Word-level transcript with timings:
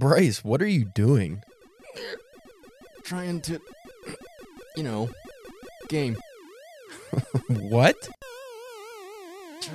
Bryce, 0.00 0.42
what 0.42 0.62
are 0.62 0.66
you 0.66 0.86
doing? 0.86 1.42
Trying 3.04 3.42
to, 3.42 3.60
you 4.74 4.82
know, 4.82 5.10
game. 5.88 6.16
what? 7.48 7.96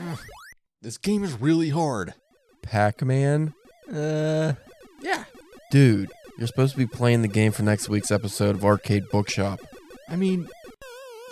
This 0.82 0.98
game 1.00 1.24
is 1.24 1.40
really 1.42 1.70
hard. 1.70 2.14
Pac 2.62 3.02
Man? 3.02 3.56
Uh, 3.92 4.54
yeah. 5.02 5.24
Dude, 5.72 6.12
you're 6.38 6.46
supposed 6.46 6.74
to 6.74 6.78
be 6.78 6.86
playing 6.86 7.24
the 7.24 7.28
game 7.28 7.52
for 7.52 7.64
next 7.64 7.90
week's 7.90 8.12
episode 8.12 8.56
of 8.56 8.64
Arcade 8.64 9.10
Bookshop. 9.10 9.62
I 10.08 10.16
mean, 10.16 10.48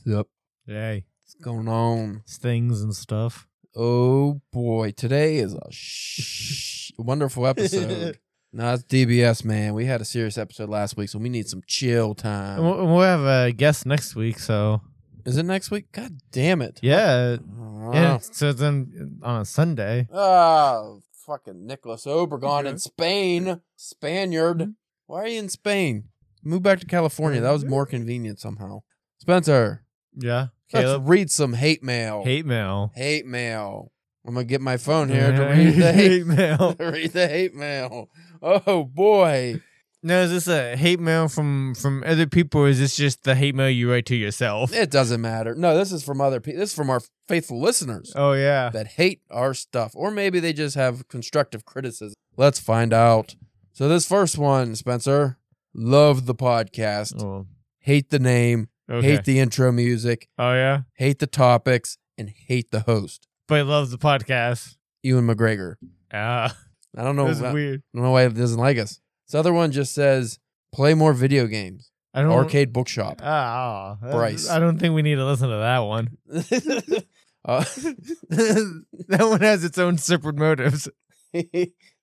Yep. 0.06 0.28
Hey, 0.68 1.06
What's 1.24 1.36
going 1.44 1.68
on? 1.68 2.24
things 2.28 2.82
and 2.82 2.94
stuff. 2.96 3.48
Oh 3.76 4.42
boy, 4.52 4.92
today 4.92 5.38
is 5.38 5.54
a 5.54 5.68
sh- 5.72 6.92
wonderful 6.98 7.48
episode. 7.48 8.20
no, 8.54 8.74
it's 8.74 8.84
DBS, 8.84 9.44
man. 9.46 9.74
We 9.74 9.86
had 9.86 10.02
a 10.02 10.06
serious 10.06 10.38
episode 10.38 10.70
last 10.70 10.98
week, 10.98 11.10
so 11.10 11.20
we 11.20 11.30
need 11.30 11.48
some 11.48 11.62
chill 11.68 12.16
time. 12.16 12.62
we'll, 12.64 12.86
we'll 12.88 13.02
have 13.02 13.22
a 13.22 13.52
guest 13.52 13.86
next 13.86 14.16
week, 14.16 14.40
so 14.40 14.82
Is 15.26 15.38
it 15.38 15.44
next 15.44 15.70
week? 15.72 15.92
God 15.92 16.18
damn 16.32 16.62
it. 16.62 16.80
yeah, 16.82 17.38
Oh, 17.60 17.92
yeah. 17.94 18.18
So 18.20 18.52
then 18.54 19.20
on 19.24 19.42
a 19.42 19.46
Sunday, 19.46 20.08
Oh, 20.12 21.02
fucking 21.26 21.66
Nicholas 21.66 22.06
Obregon 22.06 22.66
in 22.66 22.78
Spain. 22.80 23.62
Spaniard. 23.76 24.58
Mm-hmm. 24.60 24.72
Why 25.08 25.22
are 25.24 25.28
you 25.28 25.40
in 25.40 25.50
Spain? 25.50 26.06
Move 26.44 26.64
back 26.64 26.80
to 26.80 26.86
California. 26.86 27.42
That 27.42 27.52
was 27.52 27.66
more 27.66 27.86
convenient 27.86 28.40
somehow. 28.40 28.82
Spencer, 29.20 29.84
yeah. 30.16 30.48
let's 30.72 30.86
Caleb, 30.86 31.10
read 31.10 31.30
some 31.32 31.54
hate 31.54 31.84
mail. 31.84 32.24
hate 32.24 32.46
mail. 32.46 32.92
Hate 32.96 33.26
mail. 33.26 33.92
I'm 34.26 34.34
gonna 34.34 34.46
get 34.46 34.60
my 34.62 34.76
phone 34.78 35.08
here 35.10 35.32
to 35.32 35.42
read 35.54 35.76
the 35.76 35.94
hate, 35.94 36.26
mail. 36.28 36.74
to 36.76 36.86
read 36.92 37.12
the 37.14 37.28
hate 37.28 37.56
mail. 37.56 38.10
Oh 38.42 38.84
boy. 38.84 39.62
No, 40.04 40.22
is 40.22 40.32
this 40.32 40.48
a 40.48 40.76
hate 40.78 41.00
mail 41.00 41.28
from 41.28 41.74
from 41.76 42.04
other 42.06 42.28
people, 42.28 42.62
or 42.62 42.68
is 42.70 42.80
this 42.80 42.96
just 42.96 43.24
the 43.24 43.36
hate 43.36 43.56
mail 43.56 43.70
you 43.70 43.92
write 43.92 44.06
to 44.08 44.16
yourself? 44.16 44.72
It 44.74 44.92
doesn't 44.92 45.22
matter. 45.22 45.56
No, 45.56 45.76
this 45.76 45.92
is 45.92 46.04
from 46.04 46.22
other 46.22 46.40
people. 46.40 46.60
This 46.60 46.70
is 46.70 46.76
from 46.76 46.90
our 46.90 47.02
faithful 47.28 47.60
listeners 47.60 48.14
Oh 48.16 48.34
yeah. 48.34 48.70
that 48.70 48.88
hate 48.88 49.22
our 49.32 49.54
stuff, 49.54 49.92
or 49.96 50.12
maybe 50.12 50.40
they 50.40 50.54
just 50.54 50.76
have 50.76 51.08
constructive 51.08 51.66
criticism. 51.66 52.14
Let's 52.38 52.60
find 52.60 52.94
out. 52.94 53.36
So 53.74 53.90
this 53.90 54.08
first 54.08 54.38
one, 54.38 54.76
Spencer, 54.76 55.38
love 55.74 56.26
the 56.28 56.36
podcast, 56.36 57.22
Oh, 57.22 57.48
hate 57.80 58.10
the 58.12 58.20
name, 58.20 58.70
okay. 58.90 59.06
hate 59.12 59.24
the 59.26 59.40
intro 59.40 59.72
music, 59.72 60.30
oh 60.38 60.54
yeah. 60.54 60.82
hate 60.94 61.20
the 61.20 61.28
topics, 61.28 61.98
and 62.18 62.30
hate 62.30 62.70
the 62.72 62.82
host, 62.82 63.28
But 63.48 63.56
he 63.58 63.62
loves 63.64 63.90
the 63.92 63.98
podcast. 63.98 64.76
Ewan 65.04 65.28
McGregor. 65.28 65.76
Ah, 66.14 66.56
I 66.98 67.04
don't 67.04 67.16
know. 67.16 67.28
that's 67.28 67.42
I 67.42 67.54
weird. 67.54 67.84
don't 67.94 68.04
know 68.04 68.12
why 68.12 68.24
it 68.24 68.34
doesn't 68.34 68.60
like 68.60 68.78
us. 68.78 69.00
This 69.28 69.36
other 69.36 69.54
one 69.54 69.72
just 69.72 69.94
says 69.94 70.40
play 70.74 70.94
more 70.94 71.14
video 71.14 71.46
games. 71.48 71.92
I 72.14 72.22
don't. 72.24 72.32
Arcade 72.32 72.74
bookshop. 72.74 73.22
Ah, 73.24 73.98
that's- 74.02 74.16
Bryce. 74.16 74.50
I 74.50 74.60
don't 74.60 74.80
think 74.80 74.96
we 74.96 75.04
need 75.04 75.16
to 75.16 75.26
listen 75.26 75.50
to 75.50 75.58
that 75.58 75.80
one. 75.80 76.18
uh, 77.46 77.64
that 78.30 79.28
one 79.30 79.42
has 79.42 79.64
its 79.64 79.78
own 79.78 79.98
separate 79.98 80.38
motives. 80.38 80.90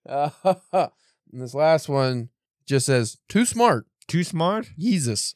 uh, 0.09 0.31
and 0.73 1.43
this 1.43 1.55
last 1.55 1.89
one 1.89 2.29
just 2.67 2.87
says 2.87 3.19
too 3.29 3.45
smart. 3.45 3.87
Too 4.07 4.23
smart? 4.23 4.71
Jesus. 4.79 5.35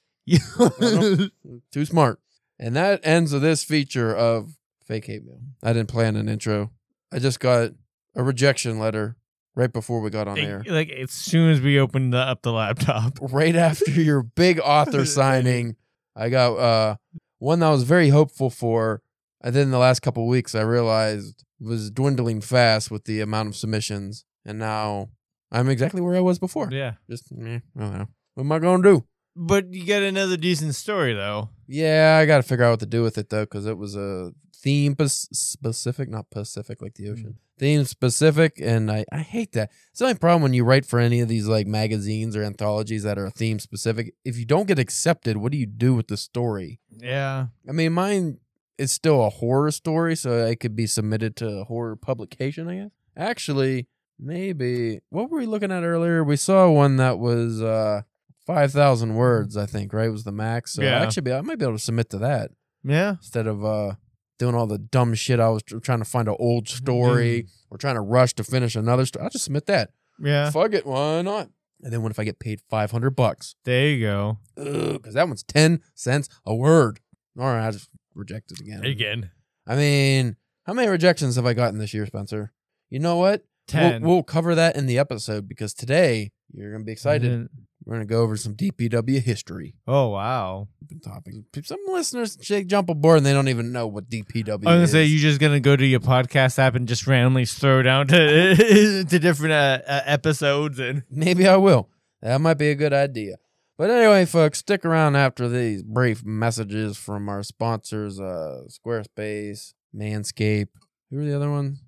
oh, 0.61 1.29
Too 1.73 1.85
smart. 1.85 2.21
And 2.59 2.77
that 2.77 3.01
ends 3.03 3.33
with 3.33 3.43
this 3.43 3.65
feature 3.65 4.15
of 4.15 4.57
fake 4.85 5.07
hate 5.07 5.25
mail. 5.25 5.41
I 5.63 5.73
didn't 5.73 5.89
plan 5.89 6.17
an 6.17 6.29
intro. 6.29 6.71
I 7.11 7.19
just 7.19 7.41
got 7.41 7.71
a 8.15 8.23
rejection 8.23 8.79
letter 8.79 9.17
right 9.59 9.73
before 9.73 10.01
we 10.01 10.09
got 10.09 10.29
on 10.29 10.39
air. 10.39 10.63
like 10.69 10.89
as 10.89 11.11
soon 11.11 11.51
as 11.51 11.61
we 11.61 11.81
opened 11.81 12.13
the, 12.13 12.19
up 12.19 12.43
the 12.43 12.53
laptop. 12.53 13.19
Right 13.21 13.57
after 13.57 13.91
your 13.91 14.23
big 14.23 14.61
author 14.61 15.05
signing, 15.19 15.77
I 16.17 16.29
got 16.31 16.55
uh 16.55 16.97
one 17.39 17.59
that 17.59 17.67
I 17.67 17.71
was 17.71 17.83
very 17.83 18.09
hopeful 18.09 18.49
for. 18.49 19.03
And 19.41 19.55
then 19.55 19.71
the 19.71 19.79
last 19.79 20.01
couple 20.01 20.27
weeks 20.27 20.55
I 20.55 20.63
realized 20.63 21.45
was 21.61 21.91
dwindling 21.91 22.41
fast 22.41 22.91
with 22.91 23.05
the 23.05 23.21
amount 23.21 23.49
of 23.49 23.57
submissions. 23.57 24.25
And 24.45 24.59
now 24.59 25.11
I'm 25.51 25.69
exactly 25.69 26.01
where 26.01 26.17
I 26.17 26.21
was 26.21 26.39
before. 26.39 26.69
Yeah. 26.71 26.95
Just 27.11 27.33
eh, 27.33 27.59
I 27.77 27.81
don't 27.81 27.99
know. 27.99 28.07
What 28.35 28.45
am 28.45 28.53
I 28.53 28.59
gonna 28.61 28.83
do? 28.83 29.05
But 29.35 29.73
you 29.73 29.85
got 29.85 30.03
another 30.03 30.37
decent 30.37 30.75
story 30.77 31.15
though. 31.15 31.51
Yeah, 31.67 32.19
I 32.21 32.27
got 32.27 32.39
to 32.39 32.43
figure 32.43 32.65
out 32.65 32.71
what 32.71 32.81
to 32.81 32.87
do 32.87 33.03
with 33.03 33.19
it 33.19 33.29
though, 33.29 33.45
because 33.45 33.67
it 33.67 33.77
was 33.77 33.95
a 33.95 34.33
theme 34.61 34.97
specific, 35.09 36.09
not 36.09 36.31
Pacific 36.31 36.83
like 36.83 36.95
the 36.95 37.09
ocean. 37.11 37.39
Theme 37.59 37.85
specific, 37.85 38.59
and 38.61 38.91
I, 38.91 39.05
I 39.13 39.19
hate 39.19 39.53
that. 39.53 39.71
It's 39.91 39.99
the 39.99 40.07
only 40.07 40.19
problem 40.19 40.43
when 40.43 40.55
you 40.55 40.65
write 40.65 40.87
for 40.87 40.99
any 41.01 41.21
of 41.21 41.29
these 41.29 41.47
like 41.49 41.67
magazines 41.67 42.37
or 42.37 42.43
anthologies 42.45 43.03
that 43.03 43.19
are 43.19 43.31
theme 43.31 43.59
specific. 43.59 44.15
If 44.25 44.37
you 44.39 44.45
don't 44.45 44.69
get 44.69 44.79
accepted, 44.79 45.37
what 45.39 45.51
do 45.53 45.59
you 45.59 45.67
do 45.67 45.95
with 45.95 46.07
the 46.09 46.17
story? 46.17 46.79
Yeah. 46.97 47.47
I 47.69 47.73
mean, 47.73 47.93
mine 47.93 48.39
is 48.79 48.93
still 48.93 49.25
a 49.25 49.31
horror 49.31 49.73
story, 49.73 50.15
so 50.15 50.31
it 50.47 50.61
could 50.61 50.77
be 50.77 50.87
submitted 50.87 51.35
to 51.37 51.49
a 51.49 51.65
horror 51.65 51.97
publication. 51.97 52.69
I 52.69 52.77
guess. 52.77 52.91
Actually, 53.17 53.89
maybe 54.21 55.01
what 55.11 55.29
were 55.31 55.39
we 55.39 55.47
looking 55.47 55.73
at 55.73 55.83
earlier? 55.83 56.23
We 56.23 56.37
saw 56.37 56.71
one 56.71 56.97
that 56.97 57.19
was 57.19 57.61
uh 57.61 58.03
five 58.47 58.71
thousand 58.73 59.15
words. 59.15 59.57
I 59.57 59.67
think 59.67 59.93
right 59.93 60.11
was 60.13 60.23
the 60.25 60.33
max. 60.33 60.75
So 60.75 60.83
Yeah. 60.83 61.03
actually, 61.03 61.33
I 61.33 61.41
might 61.41 61.59
be 61.59 61.65
able 61.65 61.77
to 61.77 61.83
submit 61.83 62.09
to 62.11 62.19
that 62.19 62.53
Yeah. 62.85 63.17
instead 63.17 63.49
of 63.49 63.65
uh 63.65 63.95
doing 64.39 64.55
all 64.55 64.67
the 64.67 64.79
dumb 64.79 65.15
shit. 65.15 65.41
I 65.41 65.49
was 65.49 65.63
trying 65.63 65.99
to 65.99 66.05
find 66.05 66.29
an 66.29 66.37
old 66.39 66.67
mm-hmm. 66.67 66.77
story 66.77 67.47
or 67.71 67.79
trying 67.79 67.97
to 67.97 68.01
rush 68.01 68.35
to 68.35 68.45
finish 68.45 68.77
another 68.77 69.07
story. 69.07 69.25
I'll 69.25 69.31
just 69.31 69.45
submit 69.45 69.67
that. 69.67 69.91
Yeah. 70.21 70.51
Fuck 70.51 70.75
it, 70.75 70.87
why 70.87 71.23
not? 71.23 71.51
And 71.83 71.93
then 71.93 72.03
what 72.03 72.11
if 72.11 72.19
I 72.19 72.25
get 72.25 72.41
paid 72.41 72.61
five 72.69 72.91
hundred 72.91 73.11
bucks? 73.11 73.55
There 73.65 73.89
you 73.89 74.01
go. 74.01 74.39
Because 74.57 75.15
that 75.15 75.29
one's 75.29 75.45
ten 75.45 75.81
cents 75.95 76.29
a 76.45 76.55
word. 76.55 77.01
All 77.39 77.45
right, 77.45 77.69
I 77.69 77.71
just 77.71 77.89
reject 78.15 78.51
it 78.51 78.61
again. 78.61 78.85
Again. 78.85 79.31
I 79.67 79.77
mean, 79.77 80.37
how 80.65 80.73
many 80.73 80.89
rejections 80.89 81.37
have 81.37 81.47
I 81.47 81.53
gotten 81.53 81.79
this 81.79 81.95
year, 81.95 82.05
Spencer? 82.07 82.53
You 82.91 82.99
know 82.99 83.17
what? 83.17 83.45
We'll, 83.73 83.91
10. 83.91 84.03
we'll 84.03 84.23
cover 84.23 84.55
that 84.55 84.77
in 84.77 84.87
the 84.87 84.99
episode 84.99 85.47
because 85.47 85.75
today 85.75 86.33
you're 86.53 86.73
gonna 86.73 86.85
be 86.85 86.93
excited. 86.93 87.31
Mm-hmm. 87.31 87.63
We're 87.89 87.95
gonna 87.95 88.05
go 88.05 88.21
over 88.21 88.37
some 88.37 88.55
DPW 88.55 89.23
history 89.23 89.75
Oh 89.87 90.09
wow. 90.09 90.69
topics. 91.03 91.39
Some 91.65 91.79
listeners 91.89 92.37
jump 92.37 92.91
aboard 92.91 93.17
and 93.17 93.25
they 93.25 93.33
don't 93.33 93.49
even 93.49 93.73
know 93.73 93.87
what 93.87 94.11
DPW 94.11 94.47
is. 94.47 94.49
I 94.49 94.55
was 94.55 94.63
gonna 94.65 94.83
is. 94.83 94.91
say 94.93 95.05
you're 95.07 95.23
just 95.23 95.41
gonna 95.41 95.59
go 95.59 95.75
to 95.75 95.87
your 95.87 96.01
podcast 96.01 96.59
app 96.59 96.75
and 96.75 96.87
just 96.87 97.07
randomly 97.07 97.47
throw 97.47 97.81
down 97.83 98.07
to 98.09 99.05
to 99.05 99.19
different 99.19 99.53
uh, 99.55 99.79
uh, 99.89 100.03
episodes 100.05 100.79
and 100.79 101.03
Maybe 101.11 101.49
I 101.49 101.57
will. 101.57 101.89
That 102.21 102.43
might 102.43 102.59
be 102.59 102.69
a 102.69 102.75
good 102.75 102.93
idea. 102.93 103.37
But 103.79 103.89
anyway, 103.91 104.27
folks, 104.27 104.59
stick 104.59 104.85
around 104.85 105.17
after 105.17 105.49
these 105.49 105.83
brief 105.83 106.23
messages 106.27 106.99
from 106.99 107.29
our 107.31 107.43
sponsors, 107.43 108.21
uh, 108.21 108.65
Squarespace, 108.69 109.73
Manscaped. 109.97 110.69
Who 111.11 111.21
are 111.21 111.25
the 111.25 111.35
other 111.35 111.51
ones? 111.51 111.81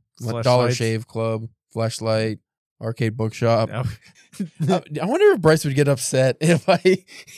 Dollar 0.43 0.70
Shave 0.73 1.06
Club, 1.06 1.49
Fleshlight, 1.76 2.38
Arcade 2.81 3.17
Bookshop. 3.17 3.69
No. 3.69 3.85
Uh, 4.67 4.81
I 5.03 5.05
wonder 5.05 5.27
if 5.32 5.41
Bryce 5.41 5.65
would 5.67 5.75
get 5.75 5.88
upset 5.88 6.37
if 6.41 6.67
I 6.67 6.81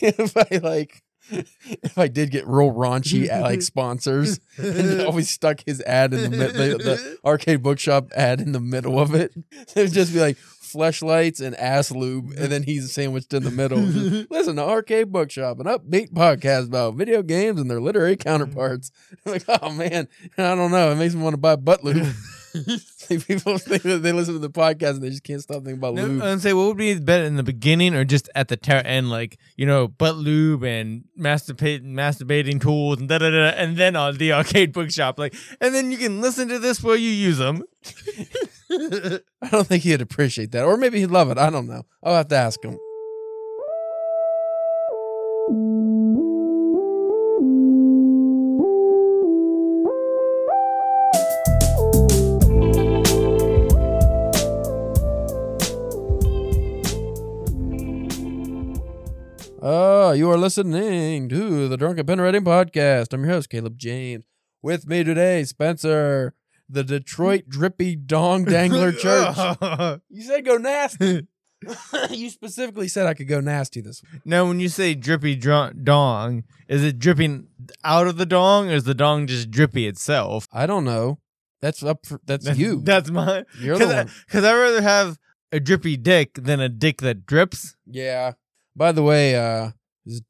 if 0.01 0.37
I 0.37 0.59
like 0.59 1.03
if 1.33 1.97
I 1.99 2.07
did 2.07 2.31
get 2.31 2.47
real 2.47 2.71
raunchy 2.71 3.33
uh, 3.33 3.41
like 3.41 3.63
sponsors 3.73 4.39
and 4.57 5.01
always 5.01 5.29
stuck 5.31 5.63
his 5.67 5.81
ad 5.81 6.13
in 6.13 6.23
the, 6.23 6.31
mid- 6.31 6.53
the 6.53 6.77
the 6.79 7.19
arcade 7.25 7.63
bookshop 7.63 8.13
ad 8.15 8.41
in 8.41 8.53
the 8.53 8.61
middle 8.61 9.01
of 9.01 9.15
it. 9.15 9.33
It 9.51 9.75
would 9.75 9.93
just 9.93 10.13
be 10.13 10.21
like 10.21 10.37
fleshlights 10.37 11.41
and 11.41 11.57
ass 11.57 11.91
lube, 11.91 12.33
and 12.37 12.53
then 12.53 12.63
he's 12.63 12.93
sandwiched 12.93 13.33
in 13.35 13.43
the 13.43 13.51
middle. 13.51 13.79
Listen 13.79 14.57
to 14.57 14.63
Arcade 14.63 15.11
Bookshop, 15.13 15.59
an 15.61 15.67
upbeat 15.67 16.13
podcast 16.13 16.67
about 16.67 16.95
video 16.95 17.23
games 17.23 17.61
and 17.61 17.71
their 17.71 17.81
literary 17.81 18.17
counterparts. 18.17 18.91
like, 19.25 19.45
oh 19.49 19.71
man, 19.71 20.09
I 20.39 20.55
don't 20.55 20.71
know. 20.71 20.93
It 20.93 20.97
makes 20.97 21.15
me 21.15 21.23
want 21.23 21.35
to 21.35 21.39
buy 21.39 21.57
butt 21.57 21.83
lube. 21.85 22.15
People 23.09 23.59
think 23.59 23.83
that 23.83 24.01
they 24.03 24.13
listen 24.13 24.35
to 24.35 24.39
the 24.41 24.51
podcast 24.51 24.91
and 24.95 25.03
they 25.03 25.11
just 25.11 25.25
can't 25.25 25.41
stop 25.43 25.57
thinking 25.65 25.75
about 25.79 25.95
No, 25.95 26.05
lube. 26.07 26.23
and 26.23 26.41
say 26.41 26.53
what 26.53 26.67
would 26.67 26.77
be 26.77 26.99
better 26.99 27.25
in 27.25 27.37
the 27.37 27.43
beginning 27.43 27.95
or 27.95 28.05
just 28.05 28.29
at 28.35 28.49
the 28.49 28.57
tail 28.57 28.83
end, 28.85 29.11
like 29.11 29.39
you 29.57 29.65
know, 29.67 29.89
butt 29.89 30.17
lube 30.17 30.63
and 30.65 31.05
masturbate, 31.19 31.83
masturbating 31.85 32.61
tools 32.61 32.99
and 32.99 33.09
da 33.09 33.19
da 33.19 33.31
da, 33.31 33.49
and 33.57 33.77
then 33.77 33.97
on 33.97 34.17
the 34.19 34.33
arcade 34.33 34.73
bookshop, 34.73 35.19
like, 35.19 35.35
and 35.61 35.75
then 35.75 35.91
you 35.91 35.99
can 35.99 36.21
listen 36.21 36.49
to 36.49 36.59
this 36.59 36.83
while 36.83 36.97
you 36.97 37.11
use 37.11 37.39
them. 37.39 37.65
I 38.71 39.49
don't 39.51 39.67
think 39.67 39.83
he'd 39.83 40.01
appreciate 40.01 40.53
that, 40.53 40.65
or 40.65 40.77
maybe 40.77 41.01
he'd 41.01 41.07
love 41.11 41.31
it. 41.31 41.39
I 41.39 41.51
don't 41.51 41.67
know. 41.67 41.83
I'll 42.03 42.15
have 42.17 42.29
to 42.29 42.37
ask 42.37 42.63
him. 42.65 42.79
Oh, 59.65 60.11
you 60.11 60.29
are 60.29 60.37
listening 60.37 61.29
to 61.29 61.69
the 61.69 61.77
Drunken 61.77 62.05
Pen 62.05 62.21
Writing 62.21 62.43
Podcast. 62.43 63.13
I'm 63.13 63.23
your 63.23 63.35
host, 63.35 63.49
Caleb 63.49 63.79
James. 63.79 64.25
With 64.61 64.89
me 64.89 65.05
today, 65.05 65.45
Spencer, 65.45 66.35
the 66.69 66.83
Detroit 66.83 67.45
Drippy 67.49 67.95
Dong 67.95 68.45
Dangler 68.45 68.91
Church. 68.99 70.01
You 70.11 70.23
said 70.23 70.45
go 70.45 70.57
nasty. 70.57 71.29
you 72.11 72.29
specifically 72.31 72.89
said 72.89 73.07
I 73.07 73.15
could 73.15 73.29
go 73.29 73.41
nasty 73.41 73.81
this 73.81 74.03
week. 74.03 74.23
now, 74.25 74.47
when 74.49 74.59
you 74.59 74.69
say 74.69 74.95
drippy 74.95 75.37
dr- 75.37 75.85
dong, 75.85 76.43
is 76.67 76.83
it 76.83 76.99
dripping 76.99 77.47
out 77.85 78.09
of 78.09 78.17
the 78.17 78.27
dong, 78.27 78.69
or 78.69 78.75
is 78.75 78.83
the 78.85 78.95
dong 78.95 79.29
just 79.29 79.49
drippy 79.53 79.87
itself? 79.87 80.49
I 80.53 80.67
don't 80.67 80.85
know. 80.85 81.21
That's 81.61 81.85
up 81.85 82.05
for 82.05 82.21
that's 82.27 82.59
you. 82.59 82.81
That's 82.83 83.11
my. 83.11 83.45
You're 83.61 83.79
the 83.79 83.87
one. 83.87 84.11
Because 84.27 84.43
I'd 84.45 84.59
rather 84.61 84.83
have 84.83 85.19
a 85.53 85.61
drippy 85.61 85.97
dick 85.97 86.35
than 86.35 86.59
a 86.59 86.69
dick 86.69 87.01
that 87.03 87.27
drips. 87.27 87.77
Yeah. 87.87 88.33
By 88.77 88.93
the 88.93 89.03
way, 89.03 89.37
uh 89.37 89.71